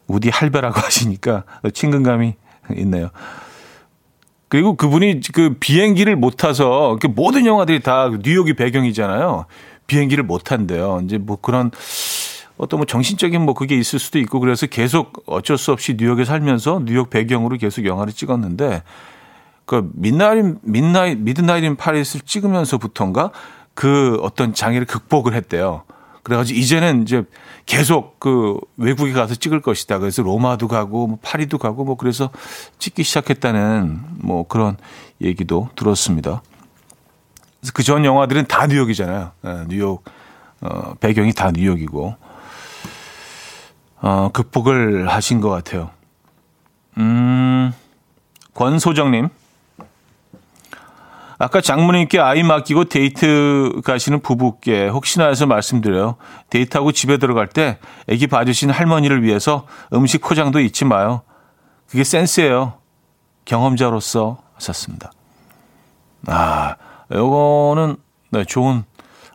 [0.09, 2.35] 우디 할배라고 하시니까 친근감이
[2.79, 3.11] 있네요.
[4.49, 9.45] 그리고 그분이 그 비행기를 못 타서 그 모든 영화들이 다 뉴욕이 배경이잖아요.
[9.87, 11.03] 비행기를 못 탄대요.
[11.05, 11.71] 이제 뭐 그런
[12.57, 16.83] 어떤 뭐 정신적인 뭐 그게 있을 수도 있고 그래서 계속 어쩔 수 없이 뉴욕에 살면서
[16.87, 18.83] 뉴욕 배경으로 계속 영화를 찍었는데
[19.67, 23.31] 그 Midnight Midnight Midnight in Paris를 찍으면서부터인가
[23.75, 25.83] 그 어떤 장애를 극복을 했대요.
[26.23, 27.25] 그래가지고 이제는 이제
[27.67, 29.99] 계속 그 외국에 가서 찍을 것이다.
[29.99, 32.31] 그래서 로마도 가고 뭐 파리도 가고 뭐 그래서
[32.79, 34.77] 찍기 시작했다는 뭐 그런
[35.21, 36.43] 얘기도 들었습니다.
[37.61, 39.33] 그래서 그 전 영화들은 다 뉴욕이잖아요.
[39.43, 40.05] 네, 뉴욕
[40.61, 42.15] 어, 배경이 다 뉴욕이고
[44.01, 45.91] 어, 극복을 하신 것 같아요.
[46.99, 47.73] 음,
[48.55, 49.29] 권소정님.
[51.43, 56.15] 아까 장모님께 아이 맡기고 데이트 가시는 부부께 혹시나 해서 말씀드려요.
[56.51, 57.79] 데이트하고 집에 들어갈 때
[58.09, 61.23] 아기 봐주신 할머니를 위해서 음식 포장도 잊지 마요.
[61.89, 62.75] 그게 센스예요.
[63.45, 65.11] 경험자로서 하셨습니다.
[66.29, 66.77] 아,
[67.11, 67.97] 요거는
[68.31, 68.85] 네, 좋은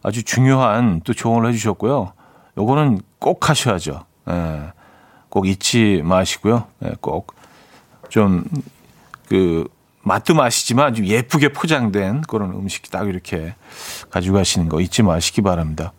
[0.01, 2.13] 아주 중요한 또 조언을 해주셨고요.
[2.57, 4.05] 요거는 꼭 하셔야죠.
[4.29, 4.71] 예,
[5.27, 6.67] 꼭 잊지 마시고요.
[6.85, 8.45] 예, 꼭좀
[9.27, 9.67] 그
[10.07, 13.53] 맛도 맛이지만 좀 예쁘게 포장된 그런 음식 딱 이렇게
[14.09, 15.93] 가지고 가시는 거 잊지 마시기 바랍니다.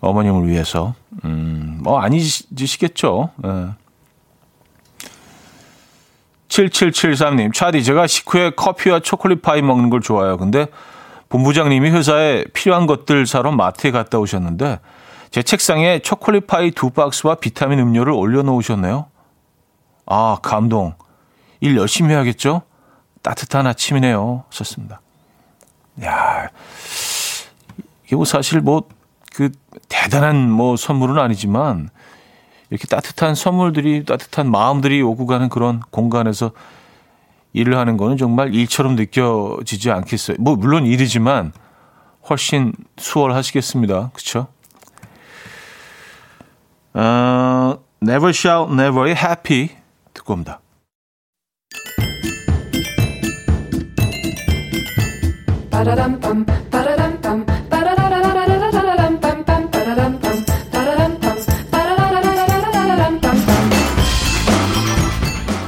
[0.00, 3.30] 어머님을 위해서 음, 뭐 아니시겠죠.
[3.44, 3.68] 예.
[6.48, 10.36] 7773님, 차디, 제가 식후에 커피와 초콜릿 파이 먹는 걸 좋아해요.
[10.36, 10.66] 근데
[11.28, 14.78] 본부장님이 회사에 필요한 것들 사러 마트에 갔다 오셨는데
[15.30, 19.06] 제 책상에 초콜릿 파이 두 박스와 비타민 음료를 올려놓으셨네요.
[20.06, 20.94] 아, 감동.
[21.60, 22.62] 일 열심히 해야겠죠?
[23.24, 24.44] 따뜻한 아침이네요.
[24.50, 25.00] 썼습니다.
[26.04, 26.48] 야,
[28.04, 28.82] 이게 뭐 사실 뭐
[29.34, 29.50] 그
[29.88, 31.90] 대단한 뭐 선물은 아니지만
[32.70, 36.52] 이렇게 따뜻한 선물들이 따뜻한 마음들이 오고 가는 그런 공간에서
[37.52, 40.36] 일을 하는 거는 정말 일처럼 느껴지지 않겠어요.
[40.40, 41.52] 뭐 물론 일이지만
[42.30, 44.10] 훨씬 수월하시겠습니다.
[44.12, 44.46] 그렇죠?
[46.94, 49.70] 어, Never Shall Never의 Happy
[50.14, 50.60] 듣고 옵니다.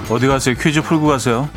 [0.09, 0.55] 어디 가세요?
[0.59, 1.49] 퀴즈 풀고 가세요.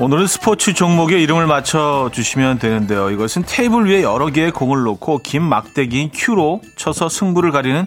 [0.00, 3.10] 오늘은 스포츠 종목의 이름을 맞춰 주시면 되는데요.
[3.10, 7.86] 이것은 테이블 위에 여러 개의 공을 놓고 긴 막대기인 큐로 쳐서 승부를 가리는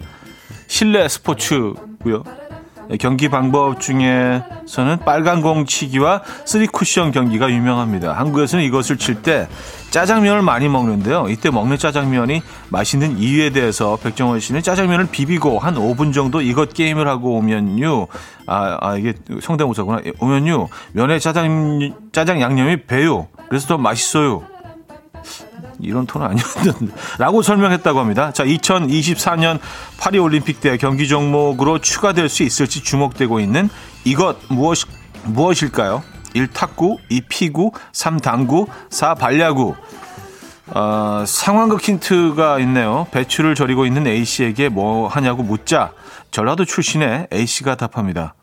[0.67, 2.23] 실내 스포츠 고요.
[2.99, 8.13] 경기 방법 중에서는 빨간 공 치기와 쓰리 쿠션 경기가 유명합니다.
[8.13, 9.47] 한국에서는 이것을 칠 때
[9.91, 11.27] 짜장면을 많이 먹는데요.
[11.29, 17.07] 이때 먹는 짜장면이 맛있는 이유에 대해서 백정원 씨는 짜장면을 비비고 한 5분 정도 이것 게임을
[17.07, 18.07] 하고 오면요.
[18.47, 19.99] 아, 아 이게 성대모사구나.
[20.19, 20.69] 오면요.
[20.93, 23.27] 면에 짜장 짜장 양념이 배요.
[23.49, 24.43] 그래서 더 맛있어요.
[25.81, 28.31] 이런 톤은 아니었는데 라고 설명했다고 합니다.
[28.31, 29.59] 자, 2024년
[29.99, 33.69] 파리 올림픽 때 경기 종목으로 추가될 수 있을지 주목되고 있는
[34.05, 34.79] 이것 무엇
[35.23, 36.03] 무엇일까요?
[36.33, 36.47] 1.
[36.47, 37.21] 탁구, 2.
[37.21, 38.19] 피구, 3.
[38.19, 39.15] 당구, 4.
[39.15, 39.75] 발야구.
[40.67, 43.07] 어, 상황극 힌트가 있네요.
[43.11, 45.93] 배추를 절이고 있는 A씨에게 뭐 하냐고 묻자
[46.31, 48.35] 전라도 출신의 A씨가 답합니다.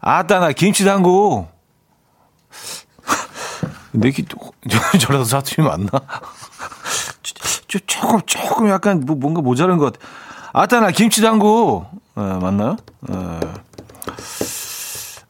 [0.00, 1.46] 아따 나 김치 당구.
[3.94, 4.22] 이게
[4.98, 5.88] 저라도 사투리 맞나?
[7.86, 10.06] 조금 조금 약간 뭐 뭔가 모자란 것 같아.
[10.52, 12.76] 아따 나 김치 담고 네, 맞나요?
[13.00, 13.40] 네.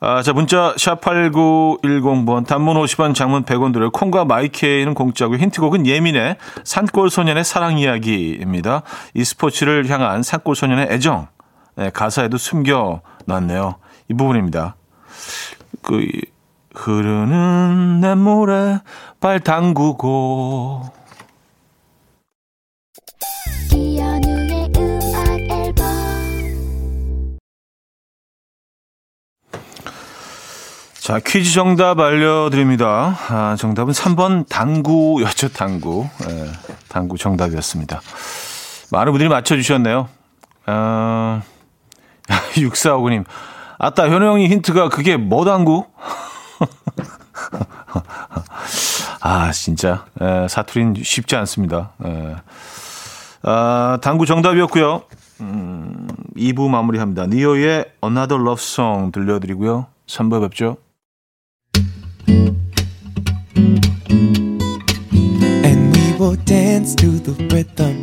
[0.04, 3.92] 아, 자 문자 샵 8910번 단문 50원 장문 100원 들어요.
[3.92, 8.82] 콩과 마이케이는 공짜고 힌트곡은 예민의 산골 소년의 사랑 이야기입니다.
[9.14, 11.28] 이 스포츠를 향한 산골 소년의 애정
[11.76, 13.76] 네, 가사에도 숨겨 놨네요.
[14.10, 14.74] 이 부분입니다.
[15.82, 16.04] 그
[16.74, 18.80] 흐르는 내 모래
[19.20, 20.82] 발 담그고
[30.98, 33.18] 자, 퀴즈 정답 알려드립니다.
[33.28, 36.06] 아, 정답은 3번 당구였죠, 당구.
[36.28, 36.46] 예,
[36.88, 38.00] 당구 정답이었습니다.
[38.92, 40.08] 많은 분들이 맞춰주셨네요.
[40.66, 41.42] 아,
[42.54, 43.24] 6459님.
[43.78, 45.86] 아따, 현우 형이 힌트가 그게 뭐 당구?
[49.20, 50.04] 아, 진짜.
[50.20, 51.92] 에, 사투리는 쉽지 않습니다.
[52.04, 52.36] 에.
[53.42, 55.02] 아, 당구 정답이었고요.
[55.40, 57.26] 음, 2부 마무리합니다.
[57.26, 59.86] 니오의 Another Love Song 들려드리고요.
[60.06, 60.76] 3부 뵙죠.
[65.64, 68.02] And we will dance to the rhythm.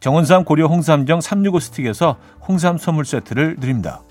[0.00, 4.02] 정원삼 고려 홍삼정 365 스틱에서 홍삼 선물 세트를 드립니다.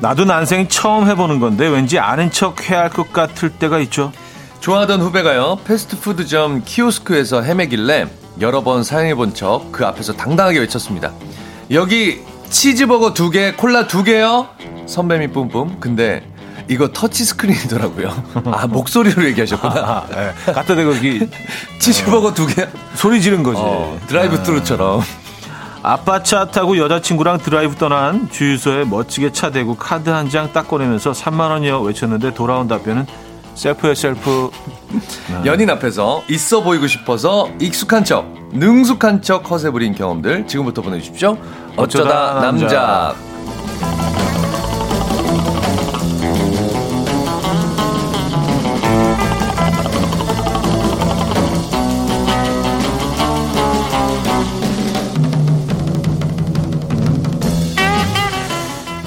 [0.00, 4.12] 나도 난생 처음 해보는 건데 왠지 아는 척 해야 할 것 같을 때가 있죠.
[4.62, 8.06] 좋아하던 후배가요 패스트푸드점 키오스크에서 헤매길래
[8.40, 11.10] 여러 번 사용해본 척 그 앞에서 당당하게 외쳤습니다.
[11.72, 14.46] 여기 치즈버거 두 개, 콜라 두 개요.
[14.86, 15.80] 선배미 뿜뿜.
[15.80, 16.22] 근데
[16.68, 18.22] 이거 터치 스크린이더라고요.
[18.52, 19.74] 아 목소리로 얘기하셨구나.
[19.74, 20.52] 아, 네.
[20.52, 21.28] 갖다 대고 기
[21.80, 22.68] 치즈버거 두 개.
[22.94, 23.58] 소리 지른 거지.
[23.60, 25.02] 어, drive-through처럼.
[25.82, 31.10] 아빠 차 타고 여자친구랑 드라이브 떠난 주유소에 멋지게 차 대고 카드 한 장 딱 꺼내면서
[31.10, 33.04] 3만 원이요 외쳤는데 돌아온 답변은
[33.54, 34.50] 셀프의 셀프.
[35.28, 35.46] 네.
[35.46, 41.36] 연인 앞에서 있어 보이고 싶어서 익숙한 척, 능숙한 척 허세 부린 경험들 지금부터 보내주십시오.
[41.76, 42.66] 어쩌다, 어쩌다 남자.
[42.66, 43.31] 남자.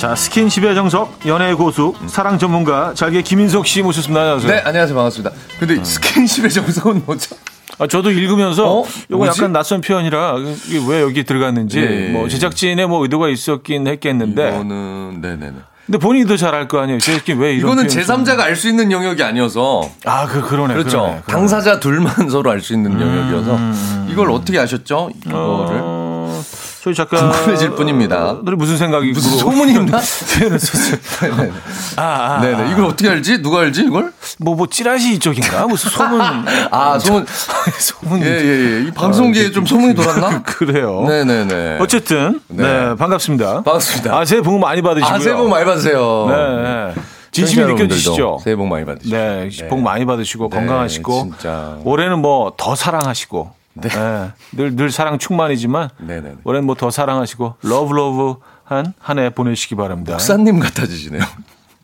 [0.05, 4.21] 자, 스킨십의 정석, 연애의 고수, 사랑 전문가, 잘게 김인석 씨 모셨습니다.
[4.21, 4.51] 안녕하세요.
[4.51, 4.95] 네, 안녕하세요.
[4.95, 5.35] 반갑습니다.
[5.59, 5.83] 근데 어.
[5.83, 7.35] 스킨십의 정석은 뭐죠?
[7.79, 8.85] 아, 저도 읽으면서 어?
[9.09, 10.35] 이거 약간 낯선 표현이라
[10.67, 12.09] 이게 왜 여기 들어갔는지 네.
[12.09, 15.53] 뭐 제작진의 뭐 의도가 있었긴 했겠는데 이거는 네네네.
[15.87, 16.99] 근데 본인이 더잘알 거 아니에요.
[16.99, 20.75] 제작진 왜 이런 이거는 제3자가 알 수 있는 영역이 아니어서 아, 그 그러네.
[20.75, 20.99] 그렇죠.
[20.99, 21.23] 그러네, 그러네.
[21.27, 23.59] 당사자 둘만 서로 알 수 있는 음, 영역이어서
[24.11, 25.09] 이걸 어떻게 아셨죠?
[25.25, 25.94] 이거를 어...
[26.85, 28.37] 저희 작가 궁금해질 뿐입니다.
[28.45, 29.99] 들이 무슨 생각이 무슨 소문이 있나?
[29.99, 31.51] 네네.
[31.95, 32.71] 아, 아, 네네.
[32.71, 33.41] 이걸 어떻게 알지?
[33.41, 34.13] 누가 알지 이걸?
[34.37, 35.65] 뭐뭐 뭐 찌라시 쪽인가?
[35.65, 36.21] 무슨 소문?
[36.69, 37.25] 아 소문
[37.79, 38.21] 소문.
[38.21, 38.45] 예예예.
[38.45, 38.87] 예, 예.
[38.87, 40.43] 이 방송계에 아, 좀 소문이 돌았나?
[40.45, 41.03] 그래요.
[41.07, 41.77] 네네네.
[41.79, 42.61] 어쨌든 네.
[42.89, 42.95] 네.
[42.95, 43.63] 반갑습니다.
[43.63, 44.15] 반갑습니다.
[44.15, 45.15] 아 새해 복 많이 받으시고요.
[45.15, 46.27] 아 새해 복 많이 받으세요.
[46.29, 47.01] 네.
[47.31, 48.41] 진심이 느껴지시죠?
[48.43, 49.17] 새해 복 많이 받으시고.
[49.17, 49.67] 네, 네.
[49.69, 51.77] 복 많이 받으시고 네, 건강하시고 진짜.
[51.83, 53.89] 올해는 뭐 더 사랑하시고 네.
[53.89, 54.31] 네.
[54.53, 56.35] 늘, 늘 사랑 충만이지만 네네.
[56.43, 60.13] 올해는 뭐 더 사랑하시고 love love 한 한 해 보내시기 바랍니다.
[60.13, 61.21] 목사님 같아지시네요.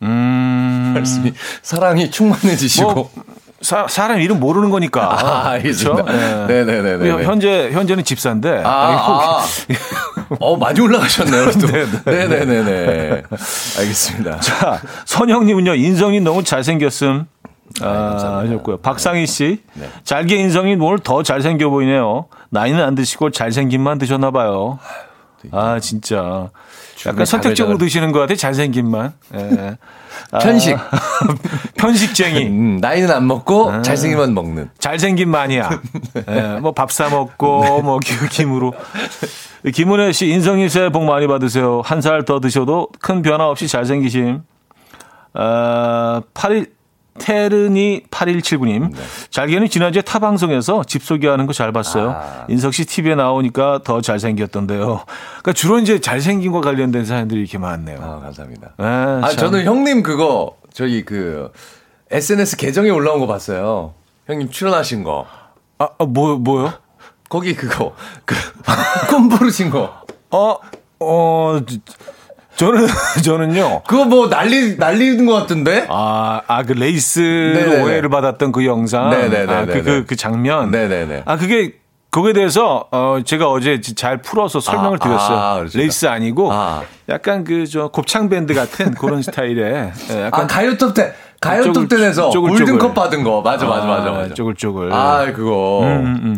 [0.03, 0.91] 음.
[0.95, 2.93] 말씀이 사랑이 충만해지시고.
[2.93, 3.11] 뭐,
[3.61, 5.51] 사, 사람 이름 모르는 거니까.
[5.53, 5.59] 아.
[5.59, 5.93] 그렇죠?
[5.93, 6.47] 네.
[6.47, 7.23] 네 네 네.
[7.23, 8.63] 현재, 현재는 집사인데.
[8.65, 9.45] 아, 아.
[10.39, 11.51] 어, 많이 올라가셨네요.
[11.51, 11.67] 또.
[11.67, 13.23] 네 네네.
[13.77, 14.39] 알겠습니다.
[14.39, 17.27] 자, 선영님은요, 인성이 너무 잘생겼음.
[17.81, 18.77] 아, 하셨고요.
[18.77, 19.61] 박상희 씨.
[19.73, 19.87] 네.
[20.03, 22.25] 잘게 인성이 뭘더 잘생겨 보이네요.
[22.49, 24.79] 나이는 안 드시고 잘생김만 드셨나 봐요.
[25.51, 26.49] 아, 진짜.
[27.07, 28.35] 약간 선택적으로 드시는 것 같아요.
[28.37, 29.13] 잘생김만.
[29.35, 29.77] 예.
[30.31, 30.77] 아, 편식.
[31.77, 32.45] 편식쟁이.
[32.47, 34.69] 음, 나이는 안 먹고 아, 잘생김만 먹는.
[35.29, 35.69] 마니아.
[36.29, 37.81] 예, 뭐 밥 사 먹고 네.
[37.81, 37.99] 뭐
[38.29, 38.73] 김으로.
[39.73, 40.27] 김은혜 씨
[40.69, 41.81] 새해 복 많이 받으세요.
[41.83, 44.41] 한 살 더 드셔도 큰 변화 없이 잘생기심.
[45.33, 46.69] 아, 8일
[47.21, 48.91] 테르니 8179님.
[48.91, 48.99] 네.
[49.29, 52.11] 잘게는 지난주에 타 방송에서 집 소개하는 거 잘 봤어요.
[52.11, 52.45] 아.
[52.49, 55.05] 인석 씨 TV에 나오니까 더 잘생겼던데요.
[55.05, 57.99] 그러니까 주로 이제 잘생긴 거 관련된 사연들이 이렇게 많네요.
[58.01, 58.73] 아, 감사합니다.
[58.77, 61.51] 네, 아, 저는 형님 그거 저희 그
[62.09, 63.93] SNS 계정에 올라온 거 봤어요.
[64.25, 65.27] 형님 출연하신 거.
[65.77, 66.73] 아, 아 뭐, 뭐요?
[67.29, 67.93] 거기 그거.
[68.25, 68.33] 그,
[69.09, 70.01] 꿈 부르신 거.
[70.31, 70.57] 어,
[70.99, 71.59] 어,
[72.61, 72.87] 저는
[73.25, 73.81] 저는요.
[73.87, 75.87] 그거 뭐 난리 난리는 것 같은데.
[75.89, 79.09] 아, 아 그 레이스로 오해를 받았던 그 영상.
[79.09, 79.51] 네네네.
[79.53, 80.69] 아, 그, 그, 그 장면.
[80.69, 81.23] 네네네.
[81.25, 81.73] 아 그게
[82.11, 85.37] 거기에 대해서 어 제가 어제 잘 풀어서 설명을 아, 드렸어요.
[85.37, 86.83] 아, 레이스 아니고 아.
[87.09, 91.73] 약간 그 저 곱창 밴드 같은 그런 스타일의 예, 약간 아, 가요 톱 때 가요
[91.73, 96.37] 톱텐에서 골든컵 받은 거 맞아 맞아 맞아 맞아 쪼글쪼글 아 그거 음, 음, 음.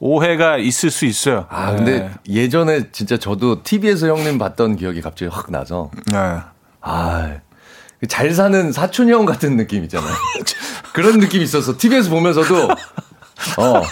[0.00, 1.46] 오해가 있을 수 있어요.
[1.48, 2.10] 아 근데 네.
[2.28, 6.40] 예전에 진짜 저도 TV에서 형님 봤던 기억이 갑자기 확 나서 네.
[6.80, 10.12] 아잘 사는 사촌 형 같은 느낌 있잖아요.
[10.92, 11.76] 그런 느낌이 있었어.
[11.78, 13.82] TV에서 보면서도 어.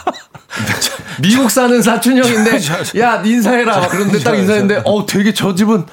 [1.22, 2.59] 미국 사는 사촌 형인데
[2.98, 3.86] 야 인사해라.
[3.86, 5.86] 그런데 딱 인사했는데 어 되게 저 집은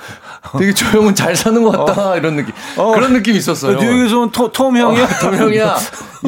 [0.57, 2.11] 되게 조용은 잘 사는 것 같다.
[2.11, 2.17] 어.
[2.17, 2.53] 이런 느낌.
[2.77, 2.91] 어.
[2.93, 3.79] 그런 느낌이 있었어요.
[3.79, 5.03] 뉴욕에서는 토, 톰 형이야?
[5.03, 5.75] 어, 톰 형이야.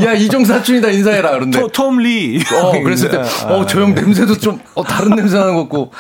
[0.03, 1.32] 야, 이종 사촌이다 인사해라.
[1.32, 1.62] 그런데.
[1.74, 2.41] 톰 리.
[2.53, 5.91] 어, 그랬을 때, 어, 조형 냄새도 좀, 어, 다른 냄새 나는 것 같고,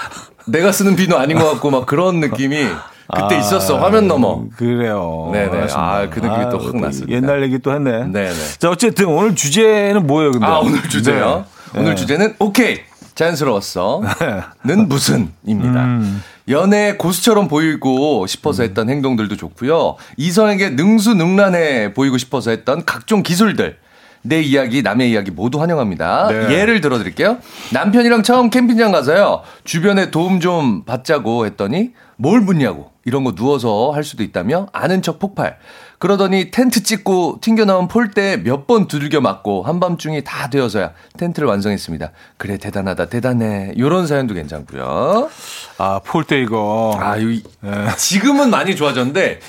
[0.45, 2.67] 내가 쓰는 비누 아닌 것 같고, 막 그런 느낌이.
[3.11, 4.43] 그때 아, 있었어 화면 넘어.
[4.55, 5.31] 그래요.
[5.33, 5.67] 네네.
[5.73, 7.11] 아그 느낌이 아, 또확 났습니다.
[7.11, 8.05] 옛날 얘기 또 했네.
[8.05, 8.35] 네네.
[8.59, 10.31] 자 어쨌든 오늘 주제는 뭐예요?
[10.31, 10.45] 근데?
[10.45, 11.45] 아 오늘 주제요?
[11.73, 11.79] 네.
[11.79, 11.95] 오늘 네.
[11.95, 12.81] 주제는 오케이
[13.19, 14.01] 자연스러웠어
[14.63, 15.83] 는 무슨입니다.
[15.83, 16.23] 음.
[16.47, 19.97] 연애 고수처럼 보이고 싶어서 했던 행동들도 좋고요.
[20.15, 23.77] 이성에게 능수능란해 보이고 싶어서 했던 각종 기술들.
[24.21, 26.27] 내 이야기, 남의 이야기 모두 환영합니다.
[26.27, 26.59] 네.
[26.59, 27.37] 예를 들어 드릴게요.
[27.71, 29.43] 남편이랑 처음 캠핑장 가서요.
[29.63, 32.91] 주변에 도움 좀 받자고 했더니 뭘 묻냐고.
[33.05, 35.57] 이런 거 누워서 할 수도 있다며 아는 척 폭발.
[35.99, 42.11] 그러더니 텐트 찍고 튕겨나온 폴대 몇 번 두들겨 맞고 한밤중이 다 되어서야 텐트를 완성했습니다.
[42.37, 43.73] 그래 대단하다 대단해.
[43.77, 45.29] 요런 사연도 괜찮고요.
[45.77, 46.97] 아 폴대 이거.
[47.01, 47.95] 아 이, 예.
[47.97, 49.39] 지금은 많이 좋아졌는데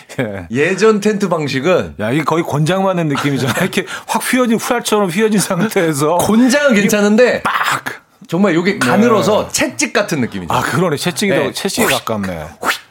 [0.53, 0.77] 예.
[0.77, 3.53] 전 텐트 방식은 야 이게 거의 곤장 맞는 느낌이잖아.
[3.61, 7.85] 이렇게 확 휘어진 후라처럼 휘어진 상태에서 곤장은 괜찮은데 빡
[8.27, 9.53] 정말 요게 가늘어서 네.
[9.53, 10.53] 채찍 같은 느낌이죠.
[10.55, 11.53] 아 그러네 채찍이 네.
[11.53, 12.47] 채찍에 가깝네.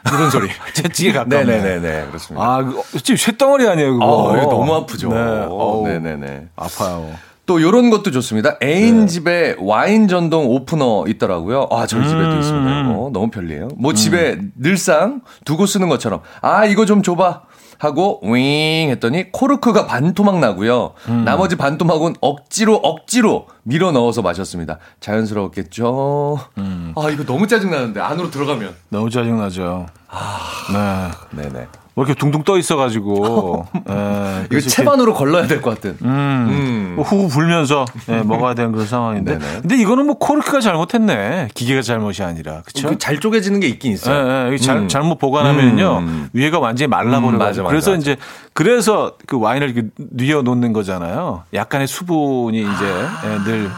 [0.07, 0.49] 이런 소리.
[0.73, 1.43] 채찍에 가깝네.
[1.43, 2.05] 네네네.
[2.07, 2.45] 그렇습니다.
[2.45, 2.73] 아,
[3.03, 4.05] 지금 쇳덩어리 아니에요, 그거.
[4.05, 5.09] 어, 이거 너무 아프죠.
[5.09, 5.99] 네.
[5.99, 6.47] 네네네.
[6.55, 7.09] 아파요.
[7.45, 8.57] 또 요런 것도 좋습니다.
[8.61, 9.05] 애인 네.
[9.07, 11.67] 집에 와인 전동 오프너 있더라고요.
[11.71, 12.81] 아, 저희 음, 집에도 있습니다.
[12.81, 13.09] 이거.
[13.11, 13.69] 너무 편리해요.
[13.75, 13.95] 뭐 음.
[13.95, 17.41] 집에 늘상 두고 쓰는 것처럼 아, 이거 좀 줘봐.
[17.79, 20.93] 하고 윙 했더니 코르크가 반토막 나고요.
[21.07, 21.23] 음.
[21.25, 24.77] 나머지 반토막은 억지로 억지로 밀어 넣어서 마셨습니다.
[24.99, 26.39] 자연스러웠겠죠.
[26.57, 26.93] 음.
[26.95, 29.87] 아 이거 너무 짜증 나는데 안으로 들어가면 너무 짜증 나죠.
[30.09, 31.67] 아, 네, 네네.
[31.99, 35.97] 뭐 이렇게 둥둥 떠 있어가지고 에, 예, 이거 채반으로 걸러야 될 것 같은.
[36.01, 36.93] 음, 음.
[36.95, 39.37] 뭐후 불면서 예, 먹어야 되는 그런 상황인데.
[39.37, 39.59] 네네.
[39.59, 41.49] 근데 이거는 뭐 코르크가 잘못했네.
[41.53, 42.97] 기계가 잘못이 아니라 그렇죠?
[42.97, 44.47] 잘 쪼개지는 게 있긴 있어요.
[44.47, 44.87] 예, 예, 잘, 음.
[44.87, 46.29] 잘못 보관하면요 음.
[46.31, 47.37] 위에가 완전히 말라버려.
[47.37, 47.99] 음, 그래서 맞아.
[47.99, 48.15] 이제
[48.53, 51.43] 그래서 그 와인을 이렇게 뉘어 놓는 거잖아요.
[51.53, 53.21] 약간의 수분이 이제 아.
[53.25, 53.69] 예, 늘.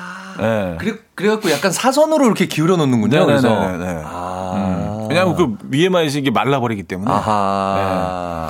[0.41, 0.77] 예.
[0.79, 3.09] 그래, 그래갖고 약간 사선으로 이렇게 기울여 놓는군요.
[3.25, 3.41] 네네네네.
[3.41, 3.77] 그래서.
[3.77, 4.01] 네.
[4.05, 4.90] 아.
[5.11, 5.15] 음.
[5.15, 7.11] 왜냐하면 그 위에만 있는 게 말라버리기 때문에.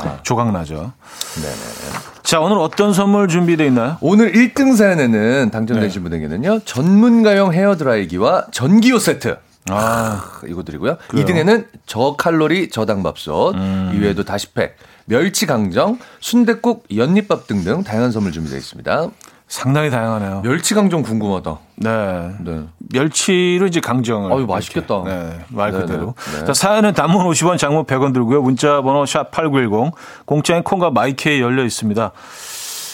[0.04, 0.18] 네.
[0.24, 0.94] 조각 나죠.
[1.36, 2.02] 네네.
[2.24, 3.98] 자, 오늘 어떤 선물 준비되어 있나요?
[4.00, 6.10] 오늘 1등 사연에는 당첨되신 네.
[6.10, 9.38] 분에게는요, 전문가용 헤어드라이기와 전기요 세트.
[9.70, 10.98] 아, 이거 드리고요.
[11.08, 11.26] 그래요?
[11.26, 13.92] 2등에는 저칼로리 저당밥솥, 음.
[13.96, 19.08] 이외에도 다시팩, 멸치 강정, 순대국, 연잎밥 등등 다양한 선물 준비되어 있습니다.
[19.52, 20.44] 상당히 다양하네요.
[20.44, 21.58] 멸치 강정 궁금하다.
[21.76, 22.32] 네.
[22.40, 22.64] 네.
[22.94, 24.32] 멸치로 이제 강정을.
[24.32, 25.04] 아유, 맛있겠다.
[25.04, 25.46] 네.
[25.50, 25.86] 말 네네.
[25.86, 26.16] 그대로.
[26.40, 26.46] 네.
[26.46, 28.42] 자, 사연은 단문 50원, 장문 100원 들고요.
[28.42, 29.92] 문자 번호 샵8910.
[30.24, 32.12] 공짜인 콩과 마이케이 열려 있습니다.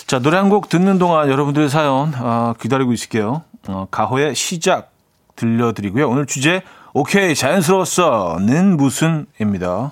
[0.08, 3.43] 자, 노래 한 곡 듣는 동안 여러분들의 사연 아, 기다리고 있을게요.
[3.68, 4.89] 어, 가호의 시작
[5.36, 6.10] 들려드리고요.
[6.10, 9.91] 오늘 주제 오케이 자연스러웠어는 무슨입니다.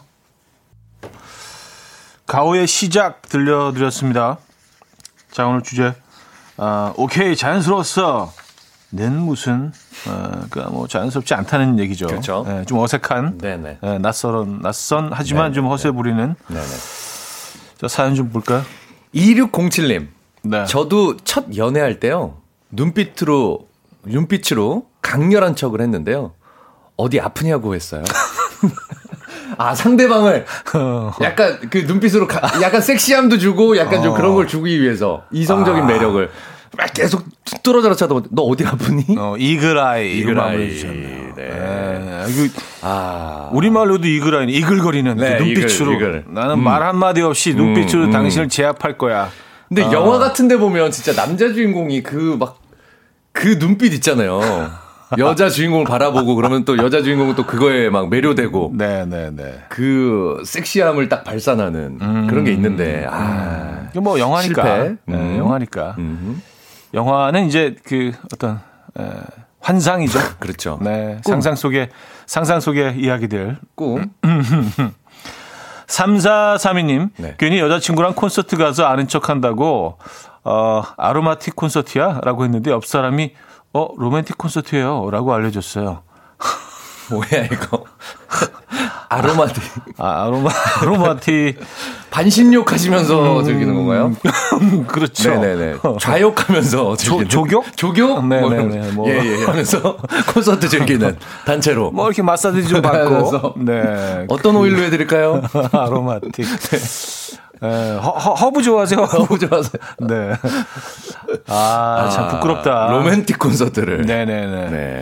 [2.26, 4.38] 가호의 시작 들려드렸습니다.
[5.30, 5.94] 자, 오늘 주제
[6.58, 8.34] 어, 오케이 자연스러웠어.
[8.92, 9.74] 는 무슨
[10.08, 12.08] 어, 그뭐 자연스럽지 않다는 얘기죠.
[12.08, 12.46] 그렇죠.
[12.48, 13.80] 네, 좀 어색한, 네네.
[13.82, 15.54] 네, 낯선 낯선 하지만 네네.
[15.56, 16.36] 좀 허세 부리는.
[16.48, 16.68] 네네.
[17.82, 18.64] 자 사연 좀 볼까요?
[19.14, 20.08] 2607님.
[20.44, 20.66] 네.
[20.66, 22.38] 저도 첫 연애할 때요
[22.70, 23.68] 눈빛으로
[24.04, 26.34] 눈빛으로 강렬한 척을 했는데요.
[26.96, 28.04] 어디 아프냐고 했어요.
[29.58, 30.46] 아 상대방을
[31.22, 35.86] 약간 그 눈빛으로 가, 약간 섹시함도 주고 약간 좀 그런 걸 주기 위해서 이성적인 아.
[35.86, 36.30] 매력을
[36.78, 37.24] 막 계속
[37.64, 39.06] 뚫어져라 쳐다보는데 너 어디 아프니?
[39.18, 41.34] 어, 이글아이 이글아이 네.
[41.36, 42.26] 네.
[42.30, 46.34] 이거 아 우리 말로도 이글아이 이글거리는 네, 그 눈빛으로 이글, 이글.
[46.34, 46.64] 나는 음.
[46.64, 48.12] 말 한마디 없이 눈빛으로 음, 음.
[48.12, 49.30] 당신을 제압할 거야.
[49.68, 49.92] 근데 아.
[49.92, 52.56] 영화 같은데 보면 진짜 남자 주인공이 그 막그
[53.32, 54.42] 그 눈빛 있잖아요.
[55.18, 58.74] 여자 주인공을 바라보고 그러면 또 여자 주인공은 또 그거에 막 매료되고.
[58.76, 59.32] 네네네.
[59.32, 59.64] 네, 네.
[59.70, 63.88] 그 섹시함을 딱 발산하는 음, 그런 게 있는데, 아.
[63.92, 64.64] 이거 뭐 영화니까.
[64.64, 64.96] 실패.
[65.06, 65.38] 네, 음.
[65.38, 65.96] 영화니까.
[66.00, 66.42] 음.
[66.94, 68.60] 영화는 이제 그 어떤,
[69.00, 69.04] 에,
[69.60, 70.20] 환상이죠.
[70.40, 70.80] 그렇죠.
[70.82, 71.20] 네.
[71.24, 71.34] 꿈.
[71.34, 71.90] 상상 속의,
[72.26, 73.58] 상상 속의 이야기들.
[73.76, 74.12] 꿈.
[75.88, 77.36] 3432님, 네.
[77.38, 79.98] 괜히 여자친구랑 콘서트 가서 아는 척 한다고,
[80.44, 82.22] 어, 아로마틱 콘서트야?
[82.24, 83.34] 라고 했는데 옆 사람이
[83.76, 85.10] 어, 로맨틱 콘서트예요.
[85.12, 86.04] 라고 알려줬어요.
[87.12, 87.84] 뭐야, 이거.
[89.10, 89.64] 아로마틱.
[89.98, 90.50] 아, 아로마,
[90.82, 91.60] aromatic.
[92.10, 94.14] 반신욕 하시면서 음, 즐기는 건가요?
[94.88, 95.30] 그렇죠.
[95.30, 95.76] 네네네.
[96.00, 97.30] 좌욕하면서 즐기는.
[97.30, 98.26] 족, 욕 족욕?
[98.26, 98.92] 네네네.
[98.94, 99.46] 뭐, 예, 예.
[99.46, 99.98] 하면서
[100.34, 101.92] 콘서트 즐기는 단체로.
[101.92, 103.56] 뭐 이렇게 마사지 좀 받고.
[103.58, 104.26] 네.
[104.30, 105.42] 어떤 오일로 해드릴까요?
[105.72, 106.46] aromatic.
[106.46, 106.78] 네.
[107.62, 109.00] 네, 허, 허브 좋아하세요?
[109.02, 109.82] 허브 좋아하세요?
[110.00, 110.34] 네.
[111.48, 112.88] 아, 아, 참 부끄럽다.
[112.92, 114.02] 로맨틱 콘서트를.
[114.06, 114.70] 네네네.
[114.70, 115.02] 네.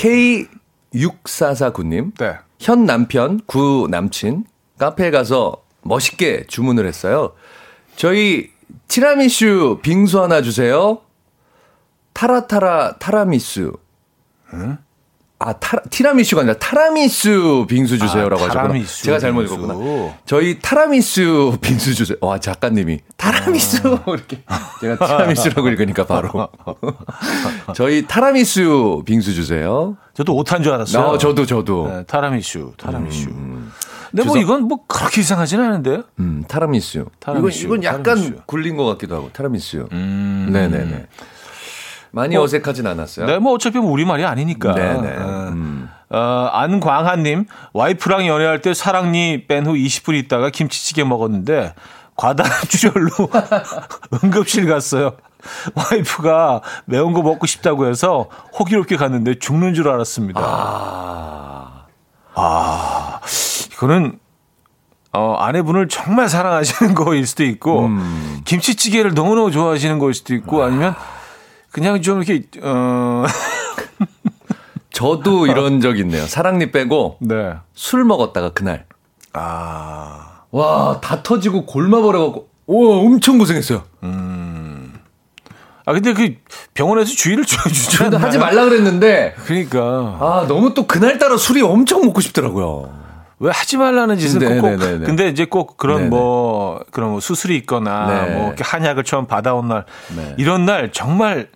[0.00, 2.16] K6449님.
[2.18, 2.38] 네.
[2.58, 4.44] 현 남편, 구 남친
[4.78, 7.34] 카페에 가서 멋있게 주문을 했어요.
[7.96, 8.50] 저희
[8.88, 11.00] 티라미슈 빙수 하나 주세요.
[12.14, 13.76] 타라타라 타라미수.
[14.54, 14.78] 응?
[15.42, 18.84] 아, 타라, 티라미슈가 아니라 타라미수 빙수 주세요라고 아, 하셨구나.
[19.02, 19.54] 제가 잘못 빙수.
[19.54, 20.14] 읽었구나.
[20.26, 22.18] 저희 타라미수 빙수 주세요.
[22.20, 24.04] 와, 작가님이 타라미수 아.
[24.12, 24.42] 이렇게
[24.82, 26.48] 제가 티라미수라고 읽으니까 바로
[27.74, 29.96] 저희 타라미수 빙수 주세요.
[30.14, 31.02] 저도 오탄 줄 알았어요.
[31.06, 31.88] 어, 저도 저도.
[31.88, 33.30] 네, 타라미슈, 타라미슈.
[33.30, 33.72] 음.
[34.10, 36.02] 근데 뭐 이건 뭐 그렇게 이상하진 않은데요?
[36.18, 37.06] 음, 타라미수.
[37.20, 37.66] 타라미수.
[37.66, 38.34] 이건, 이건 약간 타라미수.
[38.44, 39.88] 굴린 것 같기도 하고 타라미수.
[39.92, 40.50] 음.
[40.52, 41.06] 네 네 네.
[42.12, 43.26] 많이 뭐, 어색하진 않았어요.
[43.26, 44.74] 네, 뭐 어차피 뭐 우리 말이 아니니까.
[44.74, 45.00] 네네.
[45.00, 45.16] 네.
[45.16, 45.90] 음.
[46.10, 46.18] 어,
[46.52, 51.74] 안광한님, 와이프랑 연애할 때 사랑니 뺀 후 20분 있다가 김치찌개 먹었는데
[52.16, 53.10] 과다한 출혈로
[54.24, 55.12] 응급실 갔어요.
[55.74, 60.40] 와이프가 매운 거 먹고 싶다고 해서 호기롭게 갔는데 죽는 줄 알았습니다.
[60.44, 61.86] 아,
[62.34, 63.20] 아
[63.72, 64.18] 이거는
[65.12, 68.40] 어, 아내분을 정말 사랑하시는 거일 수도 있고, 음.
[68.44, 70.94] 김치찌개를 너무너무 좋아하시는 거일 수도 있고, 아니면
[71.70, 73.24] 그냥 좀 이렇게 어
[74.90, 76.26] 저도 이런 적 있네요.
[76.26, 77.54] 사랑니 빼고 네.
[77.74, 78.86] 술 먹었다가 그날
[79.32, 80.26] 아.
[80.50, 83.84] 와, 다 터지고 골마 버려 갖고 오, 엄청 고생했어요.
[84.02, 84.94] 음.
[85.86, 86.34] 아 근데 그
[86.74, 88.16] 병원에서 주의를 줘 주죠.
[88.16, 89.34] 하지 말라 그랬는데.
[89.44, 89.78] 그러니까.
[90.20, 93.00] 아, 너무 또 그날 따라 술이 엄청 먹고 싶더라고요.
[93.40, 96.10] 왜 하지 말라는 짓을 네, 꼭, 네, 네, 네, 근데 이제 꼭 그런.
[96.10, 98.34] 뭐 그런 뭐 수술이 있거나 네.
[98.34, 100.34] 뭐 한약을 처음 받아온 날 네.
[100.36, 101.48] 이런 날 정말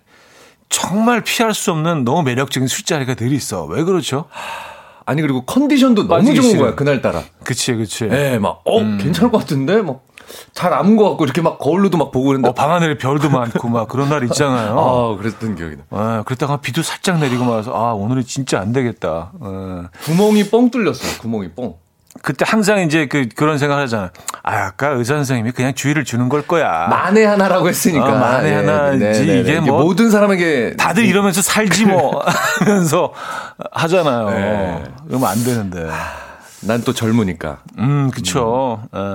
[0.69, 3.65] 정말 피할 수 없는 너무 매력적인 술자리가 늘 있어.
[3.65, 4.25] 왜 그렇죠?
[5.05, 6.61] 아니 그리고 컨디션도 너무 좋은 싫어.
[6.63, 7.21] 거야 그날 따라.
[7.43, 8.05] 그치 그치.
[8.11, 8.97] 예, 막어 음.
[8.97, 10.01] 괜찮을 것 같은데 막.
[10.53, 13.69] 잘 아문 것 같고 이렇게 막 거울로도 막 보고 그랬는데 어, 방 하늘에 별도 많고
[13.69, 14.77] 막 그런 날 있잖아요.
[14.79, 15.83] 아, 그랬던 기억이 나.
[15.91, 19.31] 아, 그랬다가 비도 살짝 내리고 말아서 아, 오늘은 진짜 안 되겠다.
[19.39, 19.89] 아.
[20.03, 21.19] 구멍이 뻥 뚫렸어요.
[21.19, 21.75] 구멍이 뻥.
[22.25, 24.09] 그때 항상 이제 그 그런 생각을 하잖아.
[24.41, 26.87] 아, 아까 의사 선생님이 그냥 주의를 주는 걸 거야.
[26.87, 28.03] 만에 하나라고 했으니까.
[28.03, 28.97] 어, 만에 네, 하나지.
[28.97, 32.23] 네, 네, 네, 이게 뭐 모든 사람에게 다들 이러면서 살지 뭐
[32.59, 33.13] 하면서
[33.71, 34.29] 하잖아요.
[34.31, 34.83] 네.
[35.07, 35.87] 그러면 안 되는데.
[36.61, 37.59] 난 또 젊으니까.
[37.77, 38.81] 음, 그쵸.
[38.93, 38.97] 음.
[38.97, 39.13] 어.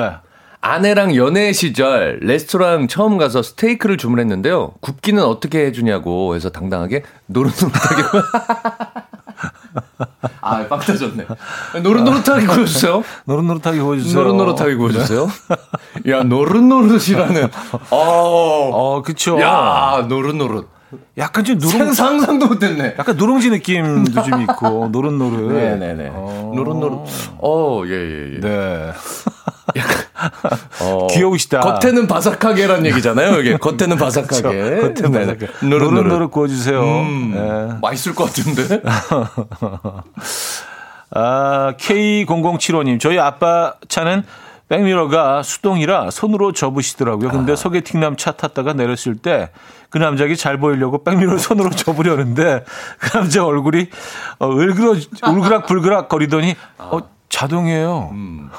[0.00, 0.16] 네.
[0.60, 4.74] 아내랑 연애 시절 레스토랑 처음 가서 스테이크를 주문했는데요.
[4.80, 8.02] 굽기는 어떻게 해주냐고 해서 당당하게 노릇노릇하게.
[10.40, 11.26] 아, 빵 터졌네.
[11.82, 13.02] 노릇노릇하게 구워주세요.
[13.26, 14.22] 노릇노릇하게 구워주세요.
[14.22, 15.28] 노릇노릇하게 구워주세요.
[16.08, 17.44] 야, 노릇노릇이라는.
[17.90, 19.40] 어, 어, 그쵸.
[19.40, 20.68] 야, 노릇노릇.
[21.18, 22.94] 약간 좀 누룽 상상도 못했네.
[22.98, 25.50] 약간 누룽지 느낌도 좀 있고 노릇노릇.
[25.52, 26.10] 네네네.
[26.12, 26.52] 어.
[26.54, 27.00] 노릇노릇.
[27.38, 28.40] 어, 예, 예, 예.
[28.40, 28.92] 네.
[30.80, 31.60] 어, 귀여우시다.
[31.60, 33.40] 겉에는 바삭하게란 얘기잖아요.
[33.40, 34.40] 이게 겉에는 바삭하게.
[34.40, 35.02] 그렇죠.
[35.02, 35.66] 겉에는 바삭하게.
[35.68, 36.80] 노릇 노릇 구워주세요.
[36.82, 37.78] 음, 네.
[37.80, 38.82] 맛있을 것 같은데.
[41.10, 44.24] 아, K0075님, 저희 아빠 차는
[44.68, 47.30] 백미러가 수동이라 손으로 접으시더라고요.
[47.30, 47.56] 근데 아.
[47.56, 49.50] 소개팅남 차 탔다가 내렸을 때
[49.94, 52.64] 그 남자에게 잘 보이려고 백미러 손으로 접으려는데
[52.98, 53.86] 그 남자 얼굴이
[54.40, 56.98] 어, 을그러, 울그락 불그락 거리더니 어,
[57.28, 58.08] 자동이에요.
[58.10, 58.50] 음.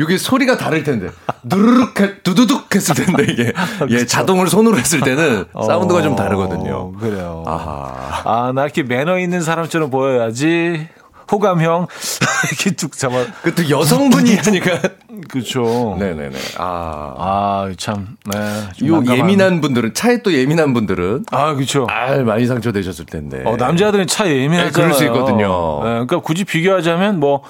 [0.00, 1.08] 이게 소리가 다를 텐데
[1.44, 3.52] 누르륵 해, 두두둑 했을 텐데 이게
[3.90, 6.92] 예, 자동을 손으로 했을 때는 어, 사운드가 좀 다르거든요.
[6.92, 7.44] 그래요.
[7.46, 8.22] 아하.
[8.24, 10.88] 아, 나 이렇게 매너 있는 사람처럼 보여야지.
[11.30, 11.88] 호감형
[12.52, 13.24] 이렇게 쭉 잡아.
[13.42, 14.80] 그것도 여성분이 하니까.
[15.28, 15.96] 그렇죠.
[15.98, 16.36] 네네네.
[16.58, 18.16] 아, 아 참.
[18.32, 18.86] 네.
[18.86, 21.86] 요 예민한 분들은 차에 또 예민한 분들은 아 그렇죠.
[21.90, 23.42] 아 많이 상처되셨을 텐데.
[23.44, 24.66] 어, 남자들은 차 예민하잖아요.
[24.66, 25.80] 네, 그럴 수 있거든요.
[25.82, 27.42] 네, 그러니까 굳이 비교하자면 뭐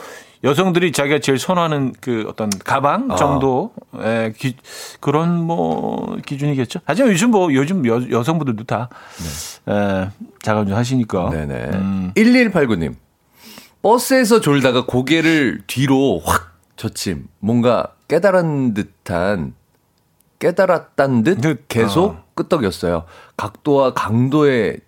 [0.47, 3.17] 여성들이 자기가 제일 선호하는 그 어떤 가방 아.
[3.17, 4.57] 정도 의 기,
[5.01, 6.81] 그런 뭐 기준이겠죠.
[6.85, 8.89] 하지만 요즘 뭐 요즘 여, 여성분들도 다
[9.67, 9.73] 네.
[9.75, 10.11] 에,
[10.43, 11.31] 자가운전 하시니까.
[11.31, 11.55] 네네.
[11.75, 12.13] 음.
[12.15, 12.95] 1189님
[13.83, 17.27] 버스에서 졸다가 고개를 뒤로 확 젖힘.
[17.41, 19.55] 뭔가 깨달은 듯한
[20.39, 22.25] 깨달았단 듯 계속 어.
[22.35, 23.05] 끄떡였어요.
[23.37, 24.79] 각도와 강도의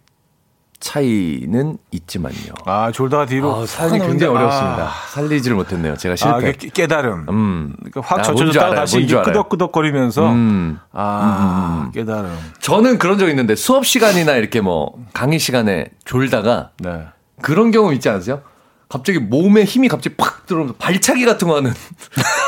[0.80, 2.54] 차이는 있지만요.
[2.64, 3.54] 아, 졸다가 뒤로.
[3.54, 4.38] 아, 살기 굉장히.
[4.38, 4.92] 아.
[5.08, 5.96] 살리지를 못했네요.
[5.96, 6.48] 제가 실패.
[6.48, 7.26] 아, 깨달음.
[7.28, 7.74] 음.
[7.78, 10.30] 그러니까 확 젖혀졌다가 다시 끄덕끄덕거리면서.
[10.30, 10.78] 음.
[10.92, 11.92] 아, 음, 음, 음.
[11.92, 12.30] 깨달음.
[12.60, 16.70] 저는 그런 적 있는데 수업 시간이나 이렇게 뭐 강의 시간에 졸다가.
[16.78, 17.06] 네.
[17.42, 18.42] 그런 경험 있지 않으세요?
[18.88, 21.74] 갑자기 몸에 힘이 갑자기 팍 들어오면서 발차기 같은 거 하는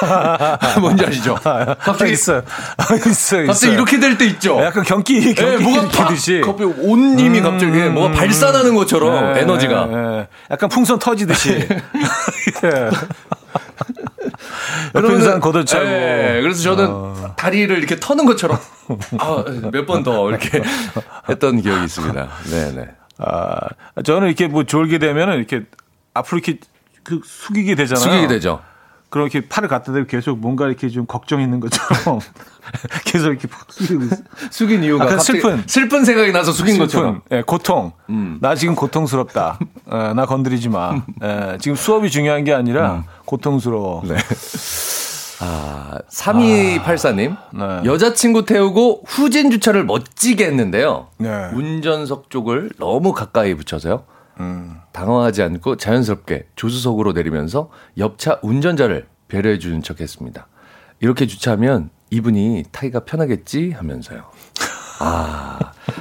[0.80, 1.34] 뭔지 아시죠?
[1.34, 2.42] 갑자기 있어요.
[3.06, 3.46] 있어요.
[3.46, 3.72] 갑자기 있어요.
[3.74, 4.58] 이렇게 될 때 있죠.
[4.62, 9.40] 약간 경기 경기 네, 뭐가 듯이 갑자기 온 힘이 음, 갑자기 뭐가 발산하는 것처럼 네,
[9.40, 11.50] 에너지가 네, 약간 풍선 터지듯이.
[12.64, 12.90] 예.
[14.92, 15.84] 그런 산 걷어차고.
[15.84, 17.34] 네, 그래서 저는 어.
[17.36, 18.58] 다리를 이렇게 터는 것처럼
[19.18, 20.62] 아, 몇 번 더 이렇게
[21.28, 22.28] 했던 기억이 있습니다.
[22.50, 22.88] 네, 네.
[23.18, 23.58] 아,
[24.04, 25.62] 저는 이렇게 뭐 졸게 되면은 이렇게
[26.14, 26.60] 앞으로 이렇게
[27.02, 28.02] 그 숙이게 되잖아요.
[28.02, 28.60] 숙이게 되죠.
[29.10, 32.20] 그럼 이렇게 팔을 갖다 대고 계속 뭔가 이렇게 좀 걱정 있는 것처럼
[33.04, 34.16] 계속 이렇게 숙이고 있어.
[34.50, 35.64] 숙인 이유가 슬픈.
[35.66, 37.22] 슬픈 생각이 나서 숙인 것처럼.
[37.32, 37.92] 예, 고통.
[38.08, 38.38] 음.
[38.40, 39.58] 나 지금 고통스럽다.
[39.92, 41.02] 예, 나 건드리지 마.
[41.24, 43.02] 예, 지금 수업이 중요한 게 아니라 음.
[43.24, 44.02] 고통스러워.
[44.06, 44.16] 네.
[45.42, 47.36] 아, 3284님.
[47.54, 47.80] 네.
[47.84, 51.08] 여자친구 태우고 후진 주차를 멋지게 했는데요.
[51.18, 51.48] 네.
[51.54, 54.04] 운전석 쪽을 너무 가까이 붙여서요.
[54.40, 54.76] 음.
[54.92, 60.48] 당황하지 않고 자연스럽게 조수석으로 내리면서 옆차 운전자를 배려해 주는 척 했습니다.
[61.00, 64.24] 이렇게 주차하면 이분이 타기가 편하겠지 하면서요.
[65.02, 65.58] 아,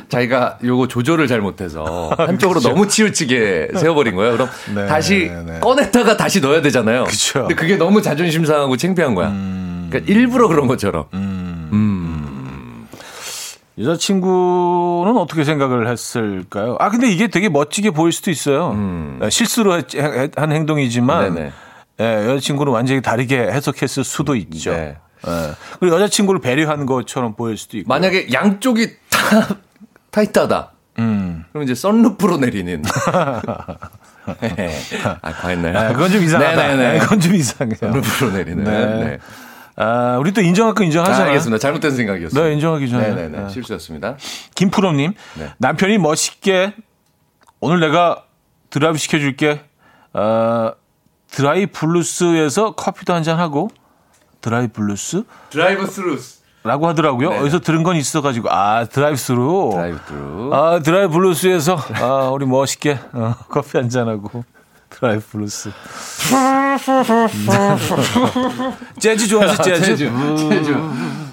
[0.10, 4.34] 자기가 요거 조절을 잘 못해서 한쪽으로 너무 치우치게 세워버린 거예요.
[4.34, 5.60] 그럼 네, 다시 네.
[5.62, 7.06] 꺼냈다가 다시 넣어야 되잖아요.
[7.06, 7.42] 그쵸.
[7.42, 9.30] 근데 그게 너무 자존심 상하고 창피한 거야.
[9.90, 11.06] 그러니까 일부러 그런 것처럼.
[13.80, 16.76] 여자친구는 어떻게 생각을 했을까요?
[16.80, 18.76] 아, 근데 이게 되게 멋지게 보일 수도 있어요.
[19.24, 21.34] 예, 실수로 했- 해- 한 행동이지만 음.
[21.36, 21.52] 네네.
[22.02, 24.72] 예, 여자친구는 완전히 다르게 해석했을 수도 있죠.
[24.72, 24.98] 네.
[25.28, 25.52] 예.
[25.80, 27.88] 그리고 여자친구를 배려한 것처럼 보일 수도 있고.
[27.90, 29.20] 만약에 양쪽이 다
[30.12, 30.72] 타이트하다.
[31.00, 31.46] 음.
[31.52, 32.84] 그럼 이제 썬루프로 내리는.
[34.26, 35.78] 아, 과했나요?
[35.78, 36.56] 아, 그건 좀 이상하다.
[36.56, 36.96] 네네네.
[36.96, 37.76] 예, 그건 좀 이상해요.
[37.80, 38.64] 썬루프로 내리는.
[38.64, 38.86] 네.
[39.04, 39.18] 네.
[39.82, 41.28] 아, 우리 또 인정할 거 아, 인정하잖아요.
[41.30, 41.58] 알겠습니다.
[41.58, 42.44] 잘못된 생각이었어요.
[42.44, 43.08] 네, 인정하기 전에.
[43.10, 43.40] 네네네.
[43.44, 43.50] 네.
[43.50, 44.18] 실수였습니다.
[44.56, 45.54] 김프로님, 네.
[45.58, 46.76] 남편이 멋있게
[47.62, 48.24] 오늘 내가
[48.70, 49.62] 드라이브 시켜줄게.
[50.14, 50.72] 어,
[51.32, 53.70] 드라이 블루스에서 커피도 한 잔 하고
[54.42, 55.24] 드라이 블루스?
[55.50, 56.40] 드라이브 스루스.
[56.64, 57.30] 라고 하더라고요.
[57.30, 57.38] 네.
[57.40, 59.70] 어디서 들은 건 있어가지고 아 드라이브 스루.
[59.74, 60.54] 드라이브 스루.
[60.54, 64.44] 아 드라이브 블루스에서 아 우리 멋있게 어, 커피 한 잔 하고
[64.90, 65.72] 드라이브 블루스.
[69.00, 69.98] 재즈 좋아하세요 재즈?
[69.98, 70.12] 재즈.
[70.50, 70.72] 재즈.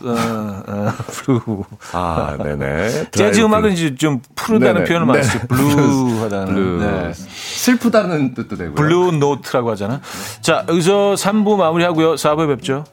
[0.05, 1.65] 어, 어, blue.
[1.93, 3.11] 아, 네네.
[3.11, 4.87] 재즈 음악은 이제 좀 푸르다는 네네.
[4.87, 5.39] 표현을 많이 쓰죠.
[5.41, 5.47] 네.
[5.57, 6.55] blue 하다는.
[6.55, 6.79] blue.
[6.85, 7.13] 네.
[7.15, 8.75] 슬프다는 뜻도 되고요.
[8.75, 10.01] blue note라고 하잖아.
[10.41, 12.15] 자, 여기서 3부 마무리하고요.
[12.15, 12.85] 4부에 뵙죠.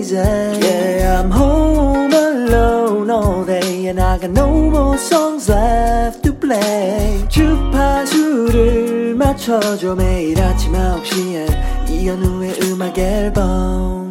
[0.00, 6.32] Lazy Yeah I'm home alone all day And I got no more songs left to
[6.32, 14.10] play 주파수를 맞춰줘 매일 아침 9시에 이현우의 음악 앨범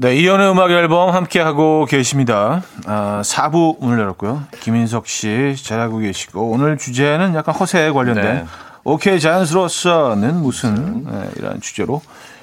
[0.00, 2.62] 네, 이연의 음악 앨범 함께하고 계십니다.
[2.86, 4.44] 아, 4부 문을 열었고요.
[4.60, 8.44] 김인석 씨 잘하고 계시고, 오늘 주제는 약간 허세에 관련된, 네.
[8.88, 12.00] 오케이, 자연스러웠어는 무슨, 네, 이런 주제로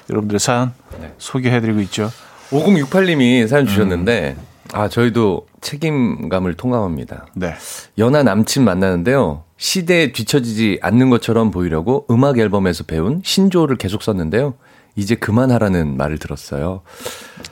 [0.08, 1.12] 여러분들의 사연 네.
[1.18, 2.10] 소개해드리고 있죠.
[2.50, 4.36] 5068님이 사연 주셨는데,
[4.72, 7.26] 아, 저희도 책임감을 통감합니다.
[7.34, 7.54] 네.
[7.98, 9.42] 연하 남친 만나는데요.
[9.56, 14.54] 시대에 뒤처지지 않는 것처럼 보이려고 음악 앨범에서 배운 신조어를 계속 썼는데요.
[14.94, 16.82] 이제 그만하라는 말을 들었어요.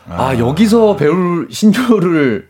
[0.08, 2.48] 아, 여기서 배울 신조어를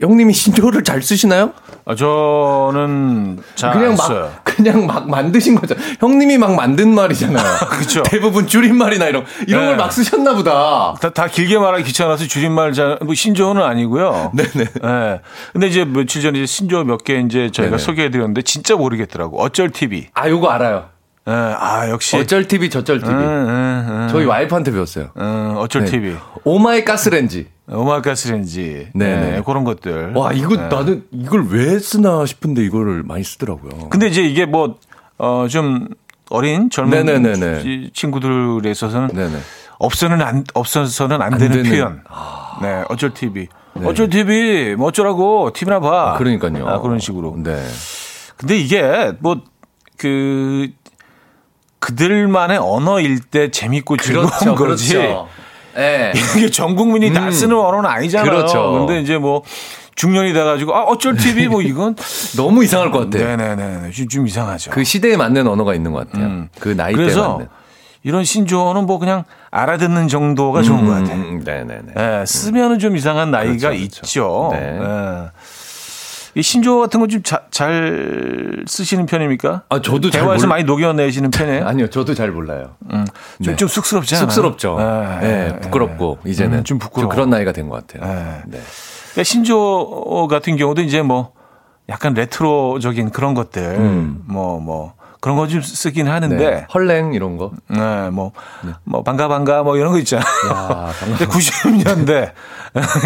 [0.00, 1.52] 형님이 신조어를 잘 쓰시나요?
[1.84, 4.32] 아, 저는 잘 그냥 안 막 써요.
[4.56, 5.74] 그냥 막 만드신 거죠.
[6.00, 7.44] 형님이 막 만든 말이잖아요.
[7.70, 8.02] 그쵸.
[8.04, 9.66] 대부분 줄임말이나 이런 이런 네.
[9.68, 10.94] 걸 막 쓰셨나 보다.
[11.00, 14.32] 다, 다 길게 말하기 귀찮아서 줄임말 잘, 뭐 신조어는 아니고요.
[14.34, 14.64] 네네.
[14.82, 15.20] 네.
[15.52, 17.78] 근데 이제 며칠 전에 이제 신조어 몇 개 이제 저희가 네네.
[17.82, 19.40] 소개해 드렸는데 진짜 모르겠더라고.
[19.42, 20.08] 어쩔 TV.
[20.14, 20.86] 아, 요거 알아요.
[21.26, 21.32] 네.
[21.34, 22.16] 아, 역시.
[22.16, 23.12] 어쩔 TV 저쩔 TV.
[23.14, 24.08] 응, 응, 응.
[24.10, 25.10] 저희 와이프한테 배웠어요.
[25.18, 25.90] 응, 어쩔 네.
[25.90, 26.14] TV.
[26.44, 27.48] 오마이 가스렌지.
[27.68, 28.88] 오마카스렌지.
[28.94, 29.30] 네네.
[29.36, 30.12] 네, 그런 것들.
[30.14, 33.88] 와, 이거 나는 이걸 왜 쓰나 싶은데 이거를 많이 쓰더라고요.
[33.88, 34.76] 근데 이제 이게 뭐,
[35.18, 35.88] 어, 좀
[36.30, 37.62] 어린 젊은 네네네네.
[37.62, 39.38] 치- 친구들에 있어서는 네네.
[39.78, 41.70] 없어는 안, 없어서는 안, 되는 되는.
[41.70, 42.02] 표현.
[42.62, 43.48] 네, 어쩔 TV.
[43.84, 46.12] 어쩔 TV, 뭐 어쩌라고, TV나 봐.
[46.14, 46.66] 아, 그러니까요.
[46.68, 47.34] 아, 그런 식으로.
[47.42, 47.60] 네.
[48.36, 49.40] 근데 이게 뭐,
[49.96, 50.68] 그,
[51.80, 54.96] 그들만의 언어일 때 재밌고 즐거운 거지.
[55.76, 56.12] 예.
[56.36, 58.30] 이게 전 국민이 다 쓰는 언어는 아니잖아요.
[58.30, 58.36] 음.
[58.36, 58.72] 그렇죠.
[58.72, 59.42] 근데 이제 뭐
[59.94, 61.96] 중년이 돼가지고 아 어쩔 TV 뭐 이건
[62.36, 63.36] 너무 이상할 것 같아요.
[63.36, 64.70] 네네네 좀, 좀 이상하죠.
[64.70, 66.26] 그 시대에 맞는 언어가 있는 것 같아요.
[66.26, 66.48] 음.
[66.58, 67.48] 그 나이대에 그래서 맞는.
[68.02, 71.14] 이런 신조어는 뭐 그냥 알아듣는 정도가 좋은 것 같아요.
[71.16, 71.94] 음, 네네네.
[71.96, 74.00] 예, 쓰면은 좀 이상한 나이가 그렇죠, 그렇죠.
[74.02, 74.48] 있죠.
[74.52, 74.78] 네.
[74.80, 75.30] 예.
[76.36, 79.62] 이 신조어 같은 건좀잘 쓰시는 편입니까?
[79.68, 81.66] 아, 저도 잘 대화에서 몰- 많이 녹여내시는 편이에요.
[81.68, 82.74] 아니요, 저도 잘 몰라요.
[82.92, 83.04] 음,
[83.42, 83.56] 좀, 네.
[83.56, 84.28] 좀 쑥스럽지 않아요?
[84.30, 84.76] 쑥스럽죠.
[84.80, 87.08] 예, 네, 예, 부끄럽고 이제는 음, 좀 부끄러워.
[87.12, 88.10] 그런 나이가 된 것 같아요.
[88.10, 88.42] 예.
[88.46, 88.58] 네.
[89.12, 91.32] 그러니까 신조어 같은 경우도 이제 뭐
[91.88, 94.22] 약간 레트로적인 그런 것들 음.
[94.26, 94.94] 뭐 뭐
[95.24, 96.66] 그런 거 좀 쓰긴 하는데 네.
[96.74, 97.52] 헐랭 이런 거.
[97.68, 98.32] 네, 뭐,
[98.84, 100.26] 뭐, 반가, 반가, 뭐, 이런 거 있잖아요.
[100.50, 102.32] 야, 근데 90년대,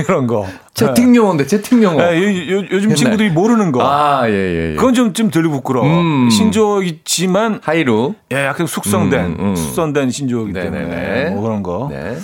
[0.09, 0.45] 이런 거.
[0.75, 1.97] 채팅 용어인데 채팅 용어.
[2.03, 3.83] 네, 요, 요, 요즘 친구들이 모르는 거.
[3.85, 4.75] 아, 예, 예, 예.
[4.75, 5.87] 그건 좀, 좀덜 부끄러워.
[5.87, 6.29] 음.
[6.29, 8.15] 신조어이지만, 하이루.
[8.33, 9.55] 예, 약간 숙성된, 음, 음.
[9.57, 10.85] 숙성된 신조어이기 때문에.
[10.87, 11.31] 네네네.
[11.31, 11.87] 뭐 그런 거.
[11.89, 12.17] 네.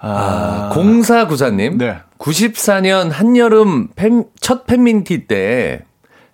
[0.00, 1.78] 아, 아, 0494님.
[1.78, 1.96] 네.
[2.18, 5.80] 94년 한여름 팬, 첫 팬미팅 때,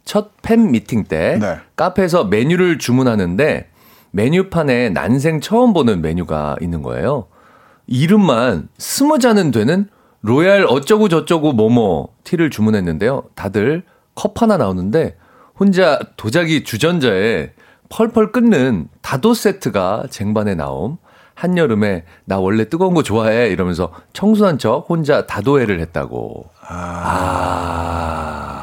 [0.05, 1.57] 첫 팬 미팅 때, 네.
[1.77, 3.69] 카페에서 메뉴를 주문하는데,
[4.11, 7.27] 메뉴판에 난생 처음 보는 메뉴가 있는 거예요.
[7.87, 9.89] 이름만 스무 자는 되는
[10.21, 13.25] royal 어쩌고 저쩌고 뭐뭐 티를 주문했는데요.
[13.35, 13.83] 다들
[14.15, 15.17] 컵 하나 나오는데,
[15.59, 17.53] 혼자 도자기 주전자에
[17.89, 20.99] 펄펄 끓는 다도 세트가 쟁반에 나옴.
[21.35, 26.49] 한여름에 나 원래 뜨거운 거 좋아해 이러면서 청순한 척 혼자 다도회를 했다고.
[26.69, 28.54] 아,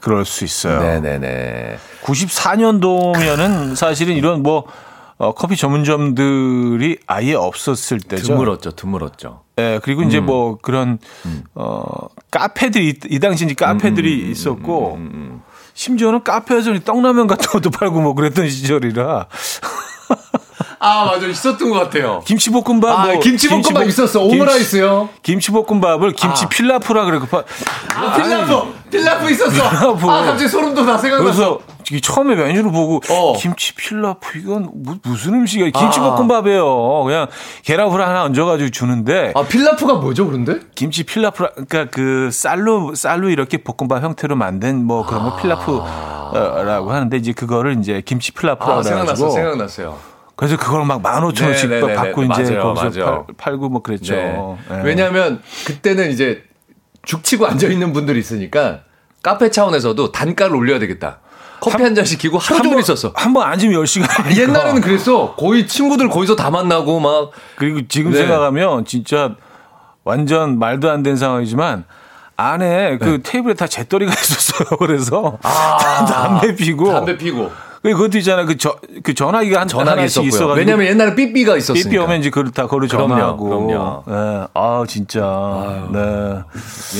[0.00, 0.80] 그럴 수 있어요.
[0.80, 1.78] 네네네.
[2.02, 4.64] 94년도면은 사실은 이런 뭐,
[5.18, 8.28] 어, 커피 전문점들이 아예 없었을 때죠.
[8.28, 9.42] 드물었죠, 드물었죠.
[9.58, 10.98] 예, 그리고 이제 뭐 그런
[11.54, 11.84] 어
[12.30, 14.98] 카페들이 이, 이 당시 이제 카페들이 있었고
[15.74, 19.26] 심지어는 카페에서 떡라면 같은 것도 팔고 뭐 그랬던 시절이라
[20.82, 22.22] 아 맞아 있었던 것 같아요.
[22.24, 24.20] 김치볶음밥 아, 뭐 김치볶음밥 김치볶- 있었어.
[24.20, 25.08] 김치- 오므라이스요.
[25.22, 26.48] 김치 볶음밥을 김치 아.
[26.48, 27.42] 필라프라 그래 파
[27.94, 29.50] 아, 필라프, 필라프 있었어.
[29.52, 30.06] 필라프.
[30.10, 31.22] 아 갑자기 소름 돋아 생각났어.
[31.22, 31.60] 그래서
[32.02, 33.36] 처음에 메뉴를 보고 어.
[33.36, 37.26] 김치 필라프 이건 무, 무슨 음식이야 김치볶음밥이에요 그냥
[37.64, 40.60] 계란후라이 하나 얹어 가지고 주는데 아 필라프가 뭐죠, 그런데?
[40.74, 47.14] 김치 필라프 그러니까 그 쌀로 쌀로 이렇게 볶음밥 형태로 만든 뭐 그런 거 필라프라고 하는데
[47.18, 49.98] 이제 그거를 이제 김치 필라프라고 아 생각났어, 생각났어요.
[50.40, 51.94] 그래서 그걸 막 15,000원씩 네네네네.
[51.94, 53.26] 받고 이제 맞아요, 거기서 맞아요.
[53.26, 54.14] 팔, 팔고 뭐 그랬죠.
[54.14, 54.38] 네.
[54.70, 54.80] 예.
[54.84, 56.44] 왜냐하면 그때는 이제
[57.02, 58.80] 죽치고 앉아 있는 분들이 있으니까
[59.22, 61.18] 카페 차원에서도 단가를 올려야 되겠다.
[61.60, 63.12] 커피 한잔 시키고 하루 종일 있었어.
[63.14, 64.34] 한 번 앉으면 10시간.
[64.34, 65.34] 옛날에는 그랬어.
[65.36, 68.18] 거의 친구들 거기서 다 만나고 막 그리고 지금 네.
[68.20, 69.34] 생각하면 진짜
[70.04, 71.84] 완전 말도 안 되는 상황이지만
[72.38, 73.18] 안에 그 네.
[73.22, 74.78] 테이블에 다 재떨이가 있었어요.
[74.78, 76.06] 그래서 아.
[76.06, 77.50] 담배 피고 담배 피고
[77.82, 78.44] 그 그것도 있잖아.
[78.44, 80.28] 그, 저, 그 전화기가 한 전화기 하나씩 있었고요.
[80.28, 81.88] 있어가지고 왜냐면 옛날에 삐삐가 있었으니까.
[81.88, 83.48] 삐삐 오면 이제 그걸 다 그럼요, 전화하고.
[83.48, 84.04] 그럼요.
[84.08, 84.46] 예.
[84.52, 85.88] 아 진짜.
[85.92, 85.98] 네.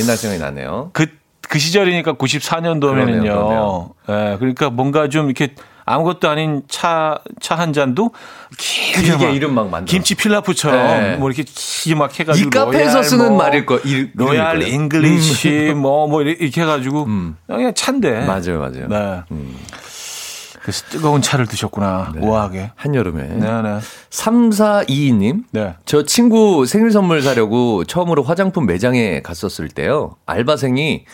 [0.00, 0.90] 옛날 생각이 나네요.
[0.94, 1.06] 그,
[1.48, 3.20] 그 시절이니까 94년도면은요.
[3.22, 4.36] 그러네요, 예.
[4.38, 5.54] 그러니까 뭔가 좀 이렇게
[5.84, 8.12] 아무것도 아닌 차, 차 한 잔도
[8.56, 9.90] 길게, 길게 막 이름 막 만들어.
[9.90, 11.16] 김치 필라프처럼 네.
[11.16, 12.46] 뭐 이렇게 길게 막 해가지고.
[12.46, 14.72] 이 카페에서 royal 쓰는 뭐 말일 거 일, royal 거예요.
[14.72, 17.36] English 뭐, 뭐 이렇게 해가지고 음.
[17.46, 18.24] 그냥 차인데.
[18.24, 18.86] 맞아요, 맞아요.
[18.88, 19.22] 네.
[20.62, 22.12] 그래서 뜨거운 차를 드셨구나.
[22.20, 22.72] 우아하게.
[22.76, 23.22] 한여름에.
[23.22, 23.78] 네, 네.
[24.10, 25.44] 3422님.
[25.52, 25.74] 네.
[25.86, 30.16] 저 친구 생일 선물 사려고 처음으로 화장품 매장에 갔었을 때요.
[30.26, 31.04] 알바생이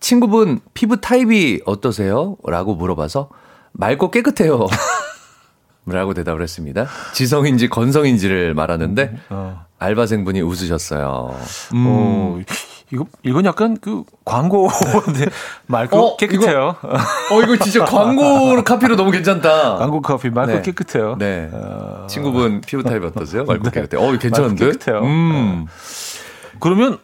[0.00, 2.36] 친구분 피부 타입이 어떠세요?
[2.46, 3.28] 라고 물어봐서
[3.72, 4.66] 맑고 깨끗해요.
[5.86, 6.86] 라고 대답을 했습니다.
[7.12, 9.64] 지성인지 건성인지를 말하는데 어.
[9.78, 11.36] 알바생분이 웃으셨어요.
[11.74, 11.84] 음.
[11.86, 12.40] 어,
[12.92, 15.26] 이거, 이건 약간 그 광고인데
[15.66, 16.76] 맑고 어, 깨끗해요.
[17.30, 19.76] 어, 이거 진짜 광고 카피로 너무 괜찮다.
[19.76, 20.62] 광고 커피 맑고 네.
[20.62, 21.16] 깨끗해요.
[21.18, 21.50] 네.
[21.52, 23.44] 어, 친구분 피부 타입 어떠세요?
[23.44, 23.80] 맑고 네.
[23.80, 24.06] 깨끗해요.
[24.06, 24.66] 어, 괜찮은데?
[24.72, 25.00] 깨끗해요.
[25.02, 25.66] 음.
[26.60, 26.98] 그러면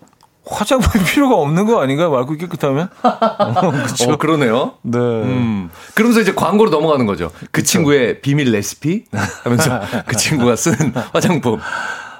[0.46, 2.08] 화장품이 필요가 없는 거 아닌가?
[2.08, 2.88] 맑고 깨끗하면?
[3.02, 4.12] 어, 그쵸.
[4.12, 4.72] 어, 그러네요.
[4.82, 4.98] 네.
[4.98, 5.70] 음.
[5.94, 7.30] 그러면서 이제 광고로 넘어가는 거죠.
[7.52, 9.04] 그 친구의 비밀 레시피
[9.44, 11.60] 하면서 그 친구가 쓰는 화장품.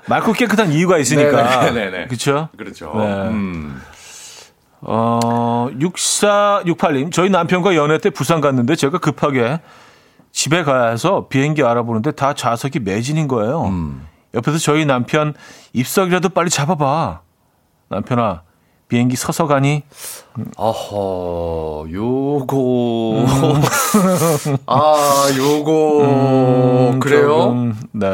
[0.07, 1.65] 맑고 깨끗한 이유가 있으니까.
[1.65, 2.07] 네네네.
[2.07, 2.49] 그쵸?
[2.57, 2.93] 그렇죠.
[2.97, 3.29] 네.
[3.29, 3.81] 음.
[4.83, 9.61] 어, 6468님, 저희 남편과 연애 때 부산 갔는데 제가 급하게
[10.33, 13.65] 집에 가서 비행기 알아보는데 다 좌석이 매진인 거예요.
[13.65, 14.07] 음.
[14.35, 15.35] 옆에서 저희 남편
[15.73, 17.21] 입석이라도 빨리 잡아봐.
[17.89, 18.43] 남편아,
[18.89, 19.83] 비행기 서서 가니?
[20.57, 23.25] 어허, 요거.
[24.67, 26.97] 아, 요거.
[27.01, 27.27] 그래요?
[27.29, 28.07] 조금, 네.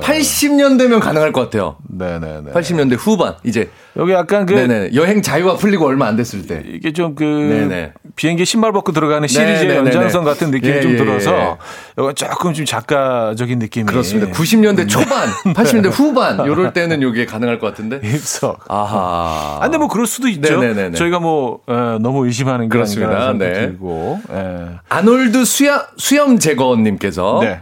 [0.00, 1.76] 80년대면 가능할 것 같아요.
[1.88, 2.52] 네네네.
[2.52, 3.34] 80년대 후반.
[3.44, 3.70] 이제.
[3.96, 4.90] 여기 약간 그, 네네.
[4.94, 6.62] 여행 자유화 풀리고 얼마 안 됐을 때.
[6.66, 7.92] 이게 좀 그, 네네.
[8.16, 9.94] 비행기 신발 벗고 들어가는 시리즈의 네네네네.
[9.94, 11.54] 연장선 같은 느낌이 예, 좀 예, 들어서, 예.
[11.98, 13.86] 이거 조금 좀 작가적인 느낌이.
[13.86, 14.32] 그렇습니다.
[14.32, 16.44] 90년대 초반, 80년대 후반.
[16.46, 18.00] 요럴 때는 요게 가능할 것 같은데.
[18.06, 18.64] 입석.
[18.68, 19.58] 아하.
[19.58, 20.60] 아, 근데 뭐 그럴 수도 있죠.
[20.60, 20.96] 네네네네.
[20.96, 23.28] 저희가 뭐 에, 너무 의심하는 게 그렇습니다.
[23.28, 23.52] 아닌가 네.
[23.52, 24.20] 들고.
[24.30, 24.68] 예.
[24.88, 27.60] 아놀드 수염, 수염 제거님께서 네.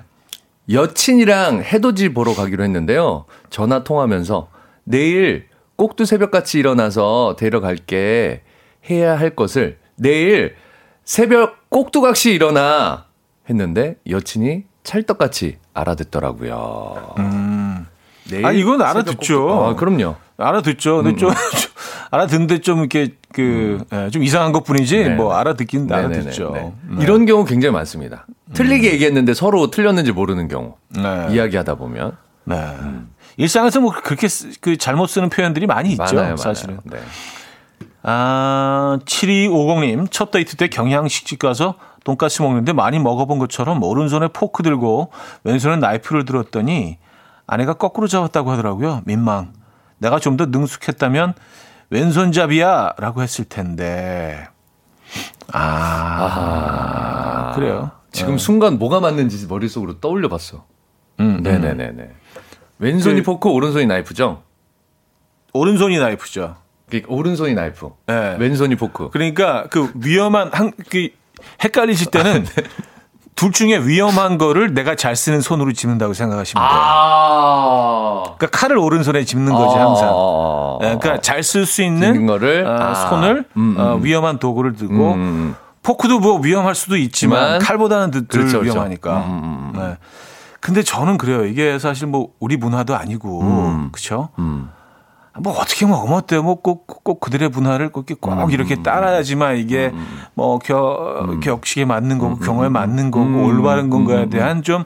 [0.70, 3.24] 여친이랑 해돋이 보러 가기로 했는데요.
[3.50, 4.48] 전화 통하면서
[4.84, 8.42] 내일 꼭두 새벽같이 일어나서 데려갈게
[8.90, 10.54] 해야 할 것을 내일
[11.04, 13.06] 새벽 꼭두각시 일어나
[13.48, 17.14] 했는데 여친이 찰떡같이 알아듣더라고요.
[18.30, 19.64] 내일 아, 이건 알아듣죠.
[19.64, 20.16] 아, 그럼요.
[20.36, 21.00] 알아듣죠.
[21.00, 21.30] 음, 근데 좀,
[22.10, 25.08] 알아듣는데 좀 이렇게 그, 예, 좀 이상한 것 뿐이지, 네.
[25.14, 26.50] 뭐, 알아듣긴 네네네, 알아듣죠.
[26.54, 26.72] 네.
[26.90, 27.02] 네.
[27.02, 28.26] 이런 경우 굉장히 많습니다.
[28.54, 30.74] 틀리게 얘기했는데 서로 틀렸는지 모르는 경우.
[30.90, 31.28] 네.
[31.30, 32.56] 이야기하다 보면 네.
[33.38, 36.02] 일상에서 뭐 그렇게 쓰- 그 잘못 쓰는 표현들이 많이 있죠.
[36.02, 36.78] 많아요, 사실은.
[36.84, 37.00] 많아요.
[37.02, 37.06] 네.
[38.04, 45.10] 아, 7250님, 첫 데이트 때 경양식집 가서 돈가스 먹는데 많이 먹어본 것처럼 오른손에 포크 들고
[45.44, 46.98] 왼손에 나이프를 들었더니
[47.46, 49.02] 아내가 거꾸로 잡았다고 하더라고요.
[49.04, 49.52] 민망.
[49.98, 51.34] 내가 좀 더 능숙했다면
[51.92, 54.48] 왼손잡이야 라고 했을 텐데.
[55.52, 57.90] 아, 그래요.
[58.12, 60.64] 지금 순간 뭐가 맞는지 머릿속으로 떠올려 봤어.
[61.20, 62.10] 음, 네네네네.
[62.78, 64.42] 왼손이 그- 포크, 오른손이 나이프죠?
[65.52, 66.56] 오른손이 나이프죠.
[66.88, 67.90] 그러니까 오른손이 나이프.
[68.06, 68.36] 네.
[68.38, 69.10] 왼손이 포크.
[69.10, 71.10] 그러니까 그 위험한 한, 그
[71.62, 72.46] 헷갈리실 때는
[73.34, 76.80] 둘 중에 위험한 거를 내가 잘 쓰는 손으로 집는다고 생각하시면 돼요.
[76.80, 78.22] 아.
[78.38, 80.08] 그러니까 칼을 오른손에 집는 거지 항상.
[80.12, 80.78] 아.
[80.82, 82.64] 예, 그러니까 잘 쓸 수 있는 거를?
[82.66, 82.94] 어, 아.
[82.94, 83.80] 손을 음, 음.
[83.80, 85.54] 어, 위험한 도구를 들고 음.
[85.82, 88.74] 포크도 뭐 위험할 수도 있지만 칼보다는 덜 그렇죠, 그렇죠.
[88.74, 89.16] 위험하니까.
[89.18, 89.80] 음, 음, 음.
[89.80, 89.96] 네.
[90.60, 91.44] 근데 저는 그래요.
[91.44, 93.88] 이게 사실 뭐 우리 문화도 아니고 음.
[93.90, 94.28] 그렇죠.
[95.36, 95.42] 음.
[95.42, 96.42] 뭐 어떻게 먹으면 어때요?
[96.42, 99.92] 뭐꼭꼭 그들의 문화를 꼭 이렇게 꼭 음, 이렇게 따라야지만 이게
[100.34, 104.84] 뭐 겨, 격식에 맞는 거고 경호에 맞는 거고 음, 올바른 건가에 음, 대한 좀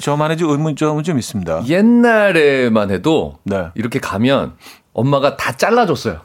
[0.00, 1.66] 저만의 좀 의문점은 좀 있습니다.
[1.66, 3.68] 옛날에만 해도 네.
[3.74, 4.54] 이렇게 가면
[4.92, 6.20] 엄마가 다 잘라줬어요.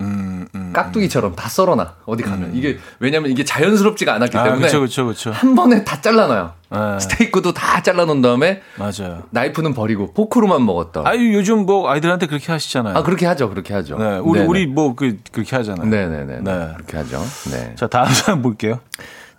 [0.00, 0.72] 음, 음.
[0.72, 1.94] 깍두기처럼 다 썰어놔.
[2.04, 2.54] 어디 가면.
[2.54, 4.60] 이게, 왜냐면 이게 자연스럽지가 않았기 아, 때문에.
[4.60, 5.30] 그렇죠, 그렇죠, 그렇죠.
[5.32, 6.52] 한 번에 다 잘라놔요.
[6.70, 7.00] 네.
[7.00, 9.22] 스테이크도 다 잘라놓은 다음에 맞아요.
[9.30, 11.06] 나이프는 버리고 포크로만 먹었던.
[11.06, 12.96] 아유 요즘 뭐 아이들한테 그렇게 하시잖아요.
[12.96, 13.48] 아, 그렇게 하죠.
[13.48, 13.96] 그렇게 하죠.
[13.98, 14.48] 네, 우리 네네.
[14.50, 15.86] 우리 뭐 그 그렇게 하잖아요.
[15.88, 16.40] 네네네.
[16.40, 16.68] 네.
[16.76, 17.22] 그렇게 하죠.
[17.52, 17.74] 네.
[17.76, 18.80] 자 다음 사람 볼게요.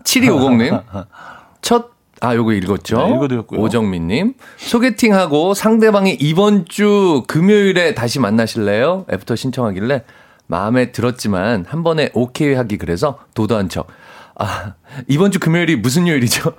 [0.04, 0.82] 7250님.
[1.62, 1.90] 첫,
[2.22, 2.98] 아, 요거 읽었죠?
[3.08, 3.60] 네, 읽어드렸고요.
[3.60, 4.34] 오정민님.
[4.58, 9.06] 소개팅하고 상대방이 이번 주 금요일에 다시 만나실래요?
[9.12, 10.04] 애프터 신청하길래
[10.48, 13.88] 마음에 들었지만 한 번에 오케이 하기 그래서 도도한 척.
[14.36, 14.74] 아,
[15.08, 16.54] 이번 주 금요일이 무슨 요일이죠?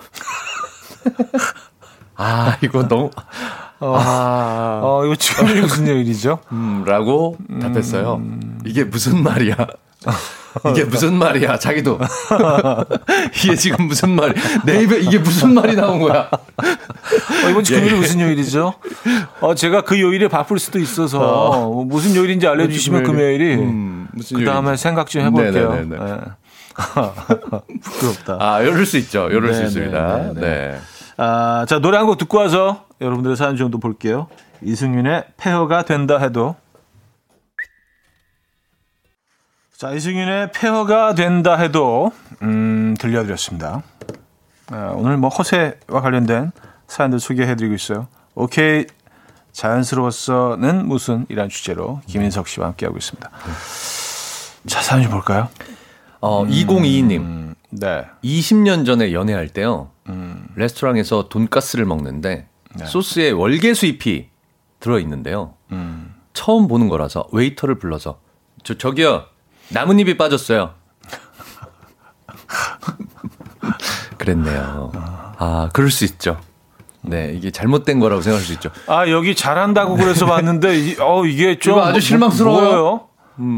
[2.16, 3.10] 아, 이거 너무,
[3.80, 6.40] 아, 어 이거 지금 무슨 일이죠?
[6.50, 8.22] 음, 라고 답했어요.
[8.64, 9.54] 이게 무슨 말이야?
[10.70, 11.58] 이게 무슨 말이야?
[11.58, 11.98] 자기도.
[13.34, 14.32] 이게 지금 무슨 말이,
[14.64, 16.28] 내 입에 이게 무슨 말이 나온 거야?
[16.30, 18.74] 어, 이번 주 금요일이 무슨 요일이죠?
[19.40, 24.76] 어, 제가 그 요일에 바쁠 수도 있어서 뭐 무슨 요일인지 알려주시면 금요일이 음, 그 다음에.
[24.76, 25.70] 생각 좀 해볼게요.
[25.74, 26.04] 네네네네.
[26.04, 26.16] 네.
[27.82, 28.36] 부끄럽다.
[28.40, 29.28] 아, 이럴 수 있죠.
[29.30, 30.16] 이럴 수 네, 있습니다.
[30.16, 30.78] 네, 네, 네.
[31.16, 34.28] 아, 자 노래 한 곡 듣고 와서 여러분들의 사연 정도 볼게요.
[34.62, 36.56] 이승윤의 페어가 된다 해도
[39.78, 42.10] 자 이승윤의 페어가 된다 해도
[42.42, 43.84] 음, 들려드렸습니다.
[44.72, 46.50] 아, 오늘 뭐 허세와 관련된
[46.88, 48.08] 사연들 소개해드리고 있어요.
[48.34, 48.86] 오케이
[49.52, 53.30] 자연스러웠어는 무슨 이란 주제로 김인석 씨와 함께하고 있습니다.
[54.66, 55.48] 자 사연 좀 볼까요?
[56.18, 57.18] 어, 2022님.
[57.20, 58.04] 음, 네.
[58.24, 59.92] 20년 전에 연애할 때요.
[60.08, 62.84] 음, 레스토랑에서 돈가스를 먹는데 네.
[62.84, 64.26] 소스에 월계 수잎이
[64.80, 65.54] 들어 있는데요.
[65.70, 66.16] 음.
[66.32, 68.18] 처음 보는 거라서 웨이터를 불러서
[68.64, 69.37] 저 저기요
[69.70, 70.70] 나뭇잎이 빠졌어요.
[74.16, 74.90] 그랬네요.
[75.38, 76.38] 아 그럴 수 있죠.
[77.02, 78.70] 네 이게 잘못된 거라고 생각할 수 있죠.
[78.86, 82.60] 아 여기 잘한다고 그래서 봤는데 이, 어 이게 좀 이거 아주 실망스러워요.
[82.62, 83.00] 뭐예요?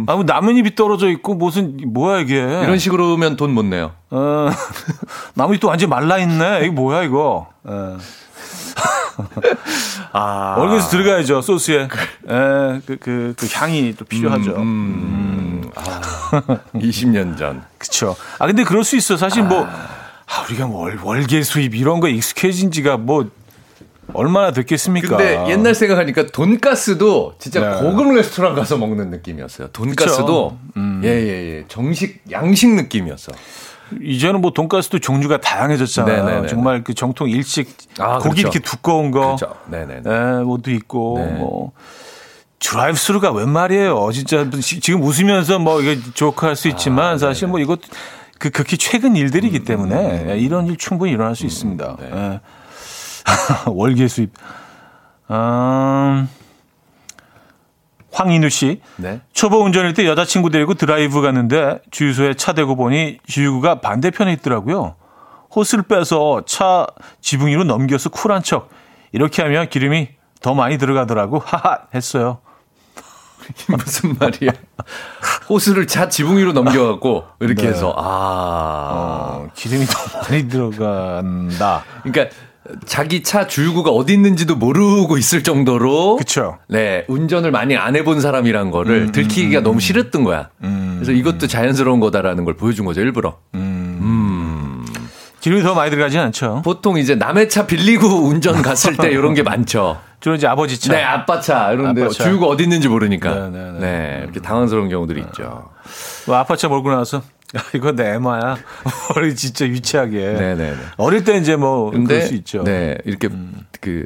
[0.09, 2.37] 아, 뭐 나뭇잎이 떨어져 있고 무슨 뭐야 이게?
[2.37, 3.93] 이런 식으로면 돈 못 내요.
[4.11, 4.51] 어,
[5.35, 6.61] 나뭇잎도 완전 말라 있네.
[6.65, 7.49] 이게 뭐야 이거?
[7.65, 7.97] 어.
[10.13, 11.83] 아 얼굴에서 들어가야죠 소스에.
[11.83, 11.89] 에,
[12.29, 14.57] 그, 그, 그 향이 또 필요하죠.
[14.57, 16.01] 음, 아,
[16.75, 17.63] 20년 전.
[17.79, 18.17] 그렇죠.
[18.39, 19.17] 아 근데 그럴 수 있어.
[19.17, 23.29] 사실 뭐 아, 우리가 뭐 월, 월계 수입 이런 거 익숙해진 지가 뭐
[24.13, 25.17] 얼마나 됐겠습니까?
[25.17, 27.81] 근데 옛날 생각하니까 돈가스도 진짜 네.
[27.81, 29.69] 고급 레스토랑 가서 먹는 느낌이었어요.
[29.69, 30.59] 돈가스도
[31.05, 33.33] 예예예 정식 양식 느낌이었어.
[34.01, 36.25] 이제는 뭐 돈가스도 종류가 다양해졌잖아요.
[36.25, 36.49] 네네네.
[36.49, 38.43] 정말 그 정통 일식 아, 고기 그렇죠.
[38.43, 39.37] 이렇게 두꺼운 거.
[39.37, 39.55] 그렇죠.
[39.67, 40.03] 네네네.
[40.03, 41.33] 네, 뭐도 있고 네.
[41.39, 41.73] 뭐
[42.61, 44.11] 드라이브 스루가 웬 말이에요.
[44.13, 47.81] 진짜 지- 지금 웃으면서 뭐 이게 조크할 수 있지만 사실 뭐 이것
[48.39, 51.97] 그 극히 최근 일들이기 때문에 이런 일 충분히 일어날 수 있습니다.
[51.99, 52.11] 네.
[52.13, 52.41] 예.
[53.67, 54.31] 월계수잎.
[55.31, 56.29] 음,
[58.13, 58.81] 황인우 씨.
[58.97, 59.21] 네.
[59.33, 64.97] 초보 운전일 때 여자친구 데리고 드라이브 갔는데 주유소에 차 대고 보니 주유구가 반대편에 있더라고요.
[65.55, 66.87] 호스를 빼서 차
[67.21, 68.69] 지붕 위로 넘겨서 쿨한 척.
[69.13, 70.09] 이렇게 하면 기름이
[70.41, 71.39] 더 많이 들어가더라고.
[71.45, 72.39] 하하 했어요.
[73.69, 74.53] 무슨 말이야?
[75.49, 77.69] 호스를 차 지붕 위로 넘겨갖고 이렇게 네.
[77.69, 78.03] 해서 아.
[78.93, 81.85] 어, 기름이 더 많이 들어간다.
[82.03, 82.35] 그러니까
[82.85, 86.59] 자기 차 주유구가 어디 있는지도 모르고 있을 정도로 그쵸.
[86.69, 90.51] 네 운전을 많이 안 해본 사람이란 거를 들키기가 너무 싫었던 거야.
[90.63, 93.39] 음, 그래서 이것도 자연스러운 거다라는 걸 보여준 거죠, 일부러.
[95.41, 96.61] 기름이 더 많이 들어가진 않죠.
[96.65, 99.99] 보통 이제 남의 차 빌리고 운전 갔을 때 이런 게 많죠.
[100.21, 100.93] 주로 이제 아버지 차.
[100.93, 101.73] 네, 아빠 차.
[101.73, 102.25] 이런데 아빠 차.
[102.25, 103.49] 주유가 어디 있는지 모르니까.
[103.49, 104.21] 네, 네, 네, 네.
[104.25, 105.71] 이렇게 당황스러운 경우들이 있죠.
[106.27, 107.19] 뭐 아빠 차 몰고 나서
[107.57, 108.57] 야, 이거 내 애마야.
[109.17, 110.19] 어리 진짜 유치하게.
[110.19, 110.77] 네, 네, 네.
[110.99, 112.61] 어릴 때 이제 뭐 근데 그럴 수 있죠.
[112.61, 112.65] 음.
[112.65, 113.29] 네, 이렇게
[113.81, 114.05] 그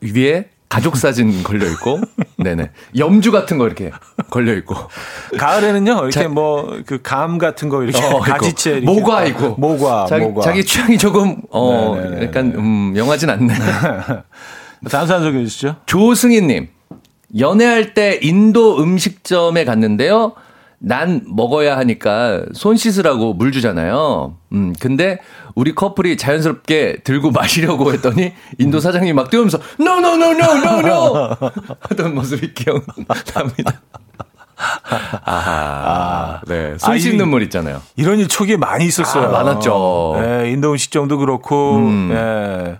[0.00, 2.00] 위에 가족 사진 걸려 있고,
[2.36, 3.92] 네네 염주 같은 거 이렇게
[4.30, 4.74] 걸려 있고,
[5.38, 10.24] 가을에는요 이렇게 자- 뭐그 감 같은 거 이렇게 어, 가지채 이렇게 모과 있고, 모과 자기,
[10.24, 13.54] 모과 자기 취향이 조금 어 네, 네, 네, 약간 음 영하진 않네.
[14.90, 15.76] 다음 사연 소개해 주시죠.
[15.86, 16.68] 조승희님,
[17.38, 20.32] 연애할 때 인도 음식점에 갔는데요.
[20.78, 24.36] 난 먹어야 하니까 손 씻으라고 물 주잖아요.
[24.52, 25.18] 음, 근데
[25.54, 30.78] 우리 커플이 자연스럽게 들고 마시려고 했더니 인도 사장님이 막 뛰어오면서 no no no no no
[30.80, 31.36] no
[31.88, 33.14] 하던 모습이 기억납니다.
[35.24, 37.80] 아하, 네, 손 아, 이- 씻는 물 있잖아요.
[37.96, 39.28] 이런 일 초기에 많이 있었어요.
[39.28, 40.16] 아, 많았죠.
[40.20, 41.80] 네, 인도 음식점도 그렇고,
[42.10, 42.78] 네.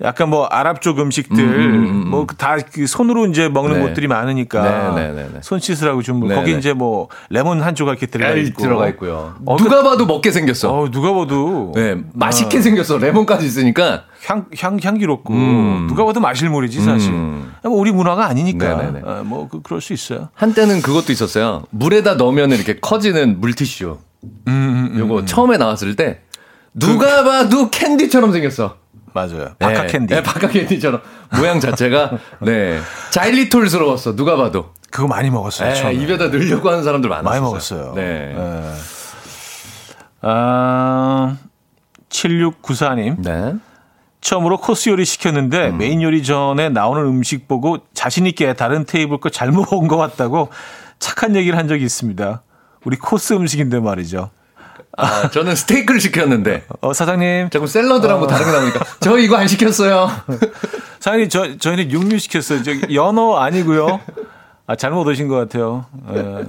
[0.00, 3.86] 약간 뭐 아랍 쪽 음식들, 뭐다그 손으로 이제 먹는 네.
[3.86, 5.40] 곳들이 많으니까 네, 네, 네, 네.
[5.42, 6.58] 손 씻으라고 좀 네, 거기 네.
[6.58, 9.34] 이제 뭐 레몬 한 조각 이렇게 들어가 있고 들어가 있고요.
[9.44, 10.72] 어, 누가 봐도 먹게 생겼어.
[10.72, 12.98] 어, 누가 봐도 네, 맛있게 생겼어.
[12.98, 14.04] 레몬까지 있으니까.
[14.26, 15.86] 향, 향, 향기롭고 음.
[15.88, 17.12] 누가 봐도 마실 물이지 사실.
[17.12, 17.52] 음.
[17.62, 19.00] 뭐 우리 문화가 아니니까 네네네.
[19.04, 20.28] 어, 뭐 그, 그럴 수 있어요.
[20.34, 21.64] 한때는 그것도 있었어요.
[21.70, 23.98] 물에다 넣으면 이렇게 커지는 물티슈.
[24.48, 26.20] 음, 요거 처음에 나왔을 때
[26.74, 28.76] 누가 봐도 캔디처럼 생겼어.
[29.12, 29.54] 맞아요.
[29.58, 30.14] 바카 네, 캔디.
[30.14, 31.00] 네, 바카 캔디처럼
[31.38, 32.80] 모양 자체가 네
[33.10, 34.16] 자일리톨스러웠어.
[34.16, 34.72] 누가 봐도.
[34.90, 35.70] 그거 많이 먹었어요.
[35.70, 35.94] 에, 처음에.
[35.94, 37.30] 입에다 넣으려고 하는 사람들 많았어요.
[37.30, 37.92] 많이 먹었어요.
[37.94, 38.34] 네.
[38.34, 38.74] 네.
[40.22, 41.36] 아,
[42.08, 43.20] 7694님.
[43.22, 43.54] 네.
[44.20, 45.78] 처음으로 코스 요리 시켰는데 음.
[45.78, 50.48] 메인 요리 전에 나오는 음식 보고 자신 있게 다른 테이블 거 잘못 온것 같다고
[50.98, 52.42] 착한 얘기를 한 적이 있습니다.
[52.84, 54.30] 우리 코스 음식인데 말이죠.
[54.98, 57.50] 아, 저는 스테이크를 시켰는데 어, 사장님.
[57.50, 60.10] 자꾸 샐러드랑 뭐 다른 게 나오니까 저 이거 안 시켰어요.
[61.00, 62.62] 사장님, 저, 저희는 육류 시켰어요.
[62.64, 64.00] 저 연어 아니고요.
[64.66, 65.86] 아, 잘못 오신 것 같아요.
[66.14, 66.44] 예.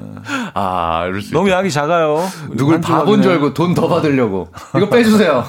[0.53, 1.57] 아, 이럴 수 너무 있다.
[1.57, 2.27] 양이 작아요.
[2.51, 3.31] 누굴 한 바본 줄.
[3.31, 4.49] 알고 돈 더 받으려고.
[4.75, 5.45] 이거 빼주세요.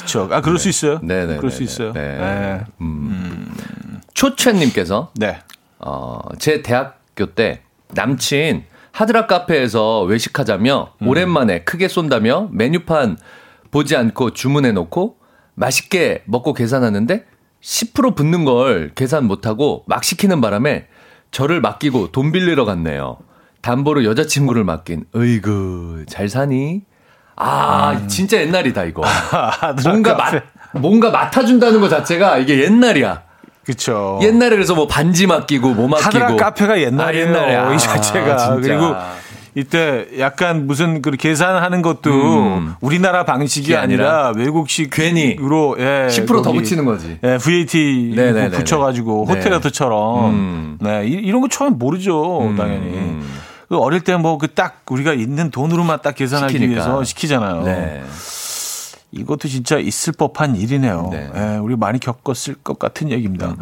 [0.00, 0.28] 그쵸.
[0.32, 0.98] 아, 그럴 수 있어요.
[1.02, 1.36] 네 네.
[1.36, 1.92] 그럴 수 있어요.
[1.92, 2.16] 네.
[2.18, 2.64] 네.
[4.14, 5.40] 초채님께서 네.
[5.78, 7.60] 어, 제 대학교 때
[7.92, 8.64] 남친
[8.94, 13.16] 하드락 카페에서 외식하자며 오랜만에 크게 쏜다며 메뉴판
[13.72, 15.16] 보지 않고 주문해 놓고
[15.54, 17.24] 맛있게 먹고 계산하는데
[17.60, 20.86] 10% 붙는 걸 계산 못하고 막 시키는 바람에
[21.32, 23.18] 저를 맡기고 돈 빌리러 갔네요.
[23.62, 25.06] 담보로 여자친구를 맡긴.
[25.12, 26.82] 어이구, 잘 사니?
[27.34, 29.02] 아, 진짜 옛날이다, 이거.
[29.82, 33.24] 뭔가 맡, 뭔가 맡아준다는 것 자체가 이게 옛날이야.
[33.64, 34.18] 그쵸.
[34.22, 37.26] 옛날에 그래서 뭐 반지 맡기고 뭐 맡기고 하드락 카페가 옛날이에요.
[37.26, 37.74] 아, 옛날이야.
[37.74, 38.36] 이 자체가.
[38.36, 38.54] 진짜.
[38.60, 38.94] 그리고
[39.56, 42.74] 이때 약간 무슨 그 계산하는 것도 음.
[42.80, 47.18] 우리나라 방식이 아니라 외국식 괜히 으로 예, 10%더 거기, 붙이는 거지.
[47.22, 48.50] 예, VAT 네네네네.
[48.56, 49.34] 붙여가지고 네.
[49.34, 50.78] 호텔레터처럼 음.
[50.80, 53.20] 네 이, 이런 거 처음 모르죠 당연히
[53.68, 56.72] 그 어릴 때 뭐 그 딱 우리가 있는 돈으로만 딱 계산하기 시키니까.
[56.74, 57.62] 위해서 시키잖아요.
[57.62, 58.02] 네.
[59.14, 61.08] 이것도 진짜 있을 법한 일이네요.
[61.12, 61.30] 네.
[61.34, 63.54] 예, 우리 많이 겪었을 것 같은 얘기입니다.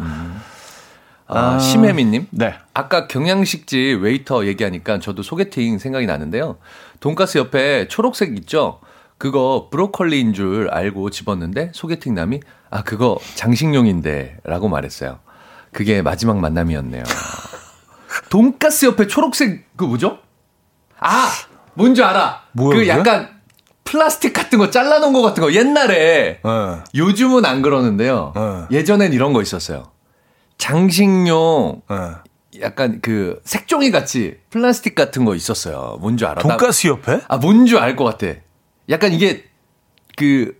[1.27, 2.27] 아, 심혜민님.
[2.31, 2.55] 네.
[2.73, 6.57] 아까 경양식집 웨이터 얘기하니까 저도 소개팅 생각이 나는데요.
[6.99, 8.79] 돈가스 옆에 초록색 있죠?
[9.17, 15.19] 그거 브로콜리인 줄 알고 집었는데 소개팅 남이 아 그거 장식용인데 라고 말했어요.
[15.71, 17.03] 그게 마지막 만남이었네요.
[18.29, 20.19] 돈가스 옆에 초록색 그 뭐죠?
[20.99, 21.29] 아
[21.73, 22.43] 뭔지 알아.
[22.51, 22.87] 뭐야, 그?
[22.87, 23.29] 약간
[23.97, 26.77] 플라스틱 같은 거 잘라놓은 거 같은 거 옛날에 예.
[26.95, 28.33] 요즘은 안 그러는데요.
[28.35, 28.67] 어.
[28.71, 29.91] 예전엔 이런 거 있었어요.
[30.57, 32.61] 장식용 예.
[32.61, 35.97] 약간 그 색종이 같이 플라스틱 같은 거 있었어요.
[36.01, 36.41] 뭔지 알아?
[36.41, 37.19] 나- 돈가스 옆에?
[37.27, 38.33] 아, 뭔지 알것 같아.
[38.89, 39.43] 약간 이게
[40.17, 40.55] 그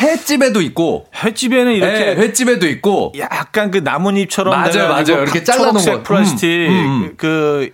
[0.00, 5.22] 횟집에도 있고 횟집에는 이렇게 예, 횟집에도 있고 약간 그 나뭇잎처럼 맞아요, 맞아요.
[5.22, 6.02] 이렇게 파- 잘라놓은 거.
[6.04, 7.14] 플라스틱 음, 음, 음.
[7.16, 7.70] 그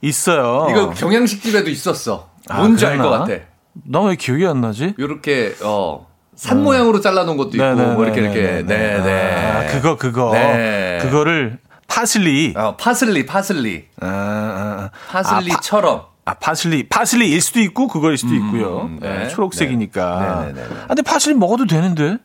[0.00, 0.66] 있어요.
[0.70, 2.30] 이거 경양식 집에도 있었어.
[2.48, 3.24] 아, 뭔지 알것 그러나?
[3.26, 3.49] 같아.
[3.84, 4.94] 나 왜 기억이 안 나지?
[4.98, 6.10] 요렇게 어
[6.40, 9.50] 산 모양으로 잘라놓은 것도 있고 뭐 이렇게 이렇게 네네.
[9.52, 10.98] 아, 그거 그거 네.
[11.02, 14.90] 그거를 파슬리 어, 파슬리 파슬리 아, 아, 아.
[15.10, 18.84] 파슬리처럼 아 파슬리 파슬리일 수도 있고 그거일 수도 있고요.
[18.84, 19.28] 음, 네, 네.
[19.28, 20.44] 초록색이니까.
[20.46, 20.52] 네.
[20.54, 20.76] 네, 네, 네.
[20.84, 22.16] 아, 근데 파슬리 먹어도 되는데.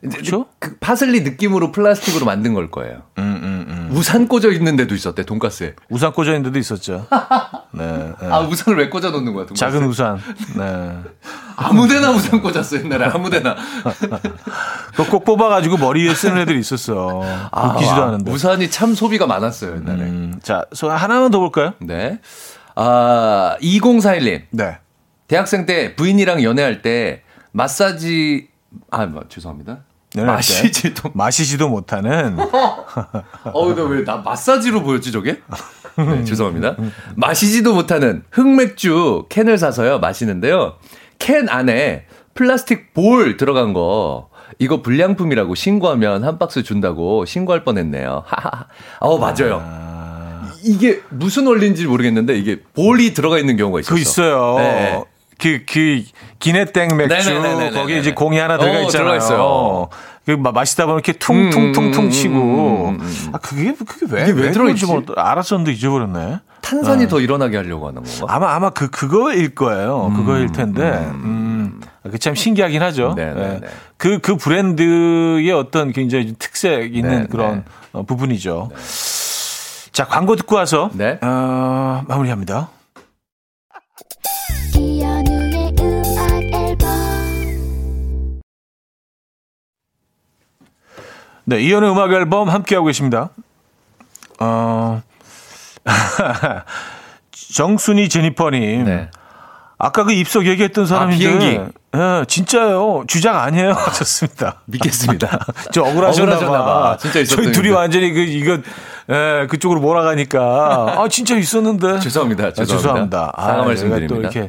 [0.00, 0.46] 그렇죠?
[0.60, 3.02] 그 파슬리 느낌으로 플라스틱으로 만든 걸 거예요.
[3.18, 3.37] 음, 음, 음.
[3.90, 5.74] 우산 꽂아 있는 데도 있었대, 돈가스에.
[5.88, 7.06] 우산 꽂아 있는 데도 있었죠.
[7.72, 7.86] 네.
[8.20, 8.26] 네.
[8.28, 9.54] 아, 우산을 왜 꽂아 놓는 거야, 돈가스?
[9.54, 10.20] 작은 우산.
[10.56, 10.94] 네.
[11.56, 13.06] 아무데나 우산 꽂았어, 옛날에.
[13.06, 13.56] 아무데나.
[14.96, 17.22] 그거 꼭 뽑아가지고 머리 위에 쓰는 애들이 있었어.
[17.74, 18.30] 웃기지도 않은데.
[18.32, 20.02] 우산이 참 소비가 많았어요, 옛날에.
[20.04, 21.74] 음, 자, 소 하나만 더 볼까요?
[21.80, 22.20] 네.
[22.74, 24.42] 아, 2041님.
[24.50, 24.78] 네.
[25.26, 27.22] 대학생 때 부인이랑 연애할 때
[27.52, 28.48] 마사지
[28.90, 29.78] 아, 뭐, 죄송합니다.
[30.10, 32.36] 때 마시지도 마시지도 못하는
[33.52, 35.40] 어, 근데 왜나 마사지로 보였지 저게?
[35.96, 36.76] 네, 죄송합니다.
[37.16, 40.76] 마시지도 못하는 흑맥주 캔을 사서요 마시는데요.
[41.18, 48.22] 캔 안에 플라스틱 볼 들어간 거 이거 불량품이라고 신고하면 한 박스 준다고 신고할 뻔했네요.
[48.26, 48.66] 하하.
[49.00, 49.62] 어 맞아요.
[50.64, 53.94] 이게 무슨 원리인지 모르겠는데 이게 볼이 들어가 있는 경우가 있어요.
[53.94, 54.54] 그 있어요.
[54.58, 55.04] 네.
[55.38, 56.02] 그, 그,
[56.40, 57.70] 기내땡 맥주, 네네네네네네.
[57.78, 58.90] 거기에 이제 공이 하나 들어가 어, 있잖아요.
[58.90, 59.88] 들어가 있어요.
[60.26, 62.34] 그 마- 마시다 보면 이렇게 퉁퉁퉁퉁 음, 치고.
[62.34, 63.30] 음, 음, 음.
[63.32, 64.84] 아, 그게, 그게 왜, 이게 왜왜 들어있지?
[65.16, 66.40] 알았었는데 잊어버렸네.
[66.60, 68.26] 탄산이 더 일어나게 하려고 하는 건가?
[68.28, 70.12] 아마, 아마 그, 그거일 거예요.
[70.14, 70.82] 그거일 텐데.
[70.82, 73.14] 음, 그참 신기하긴 하죠.
[73.16, 73.60] 네네네.
[73.62, 73.68] 예.
[73.96, 77.26] 그, 그 브랜드의 어떤 굉장히 특색 있는 네네.
[77.30, 78.70] 그런 어, 부분이죠.
[79.92, 80.90] 자, 광고 듣고 와서.
[80.92, 81.18] 네.
[81.22, 82.68] 어, 마무리합니다.
[91.48, 93.30] 네, 이현의 음악 앨범 함께하고 계십니다.
[94.38, 95.00] 어,
[97.54, 98.84] 정순이 제니퍼님.
[98.84, 99.10] 네.
[99.78, 101.18] 아까 그 입석 얘기했던 사람인데.
[101.18, 101.60] 비행기.
[101.96, 103.04] 예, 진짜요.
[103.06, 103.70] 주작 아니에요.
[103.78, 104.60] 하셨습니다.
[104.66, 105.38] 믿겠습니다.
[105.72, 106.80] 저 억울하셨나 억울하셨나 봐.
[106.82, 106.96] 봐.
[106.98, 107.70] 진짜 있었던 저희 둘이.
[107.70, 108.58] 완전히 그, 이거,
[109.08, 110.96] 예, 그쪽으로 몰아가니까.
[110.98, 112.00] 아, 진짜 있었는데.
[112.00, 112.44] 죄송합니다.
[112.48, 112.76] 아, 죄송합니다.
[112.76, 113.32] 죄송합니다.
[113.34, 114.14] 아, 사과 제가 말씀드립니다.
[114.14, 114.48] 또 이렇게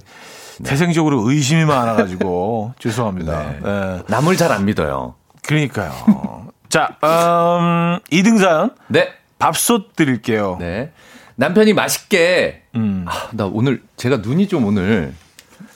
[0.66, 2.74] 태생적으로 의심이 많아가지고.
[2.78, 3.40] 죄송합니다.
[3.40, 3.60] 네.
[3.66, 4.04] 예.
[4.08, 5.14] 남을 잘 안 믿어요.
[5.48, 6.49] 그러니까요.
[6.70, 8.72] 자, 음, 2등 사연.
[8.88, 9.10] 네.
[9.40, 10.58] 밥솥 드릴게요.
[10.60, 10.92] 네.
[11.36, 12.64] 남편이 맛있게.
[12.76, 13.06] 음.
[13.08, 15.14] 아, 나 오늘 제가 눈이 좀 오늘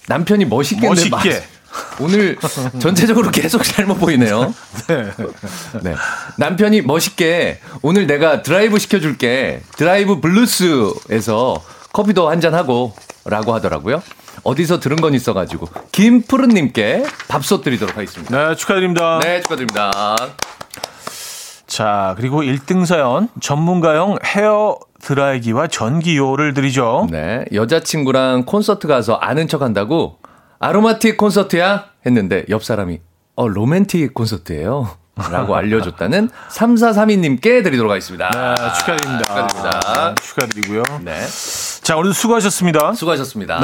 [0.07, 1.41] 남편이 멋있게 멋있게.
[1.99, 2.37] 오늘
[2.79, 4.53] 전체적으로 계속 잘못 보이네요.
[4.87, 5.11] 네.
[5.81, 5.95] 네.
[6.37, 9.61] 남편이 멋있게 오늘 내가 드라이브 시켜줄게.
[9.77, 11.63] 드라이브 블루스에서
[11.93, 12.93] 커피도 한잔 하고
[13.25, 14.03] 라고 하더라고요.
[14.43, 18.49] 어디서 들은 건 있어가지고 김푸른님께 밥솥 드리도록 하겠습니다.
[18.49, 19.19] 네, 축하드립니다.
[19.23, 20.15] 네, 축하드립니다.
[21.73, 23.29] 자, 그리고 1등 사연.
[23.41, 27.07] 전문가용 헤어 드라이기와 전기요를 드리죠.
[27.09, 30.19] 네, 여자친구랑 콘서트 가서 아는 척 한다고
[30.59, 31.85] 아로마틱 콘서트야?
[32.05, 32.99] 했는데 옆 사람이
[33.35, 34.87] 어, 로맨틱 콘서트예요.
[35.31, 38.29] 라고 알려줬다는 3432님께 드리도록 하겠습니다.
[38.29, 39.47] 네, 축하드립니다.
[39.47, 40.15] 축하드립니다.
[40.21, 40.83] 축하드리고요.
[41.01, 41.21] 네,
[41.81, 42.93] 자, 오늘도 수고하셨습니다.
[42.93, 43.59] 수고하셨습니다.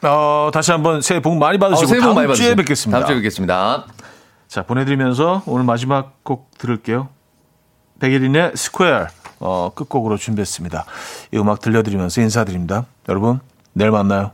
[0.00, 0.08] 네.
[0.08, 2.56] 어, 다시 한번 새해 복 많이 어, 받으시고 새해 복 다음 많이 주에 받으세요.
[2.56, 2.98] 뵙겠습니다.
[2.98, 3.84] 다음 주에 뵙겠습니다.
[4.48, 7.10] 자, 보내드리면서 오늘 마지막 곡 들을게요.
[8.00, 9.08] 백예린의 Square
[9.40, 10.84] 어, 끝곡으로 준비했습니다.
[11.32, 12.86] 이 음악 들려드리면서 인사드립니다.
[13.08, 13.40] 여러분,
[13.72, 14.32] 내일 만나요.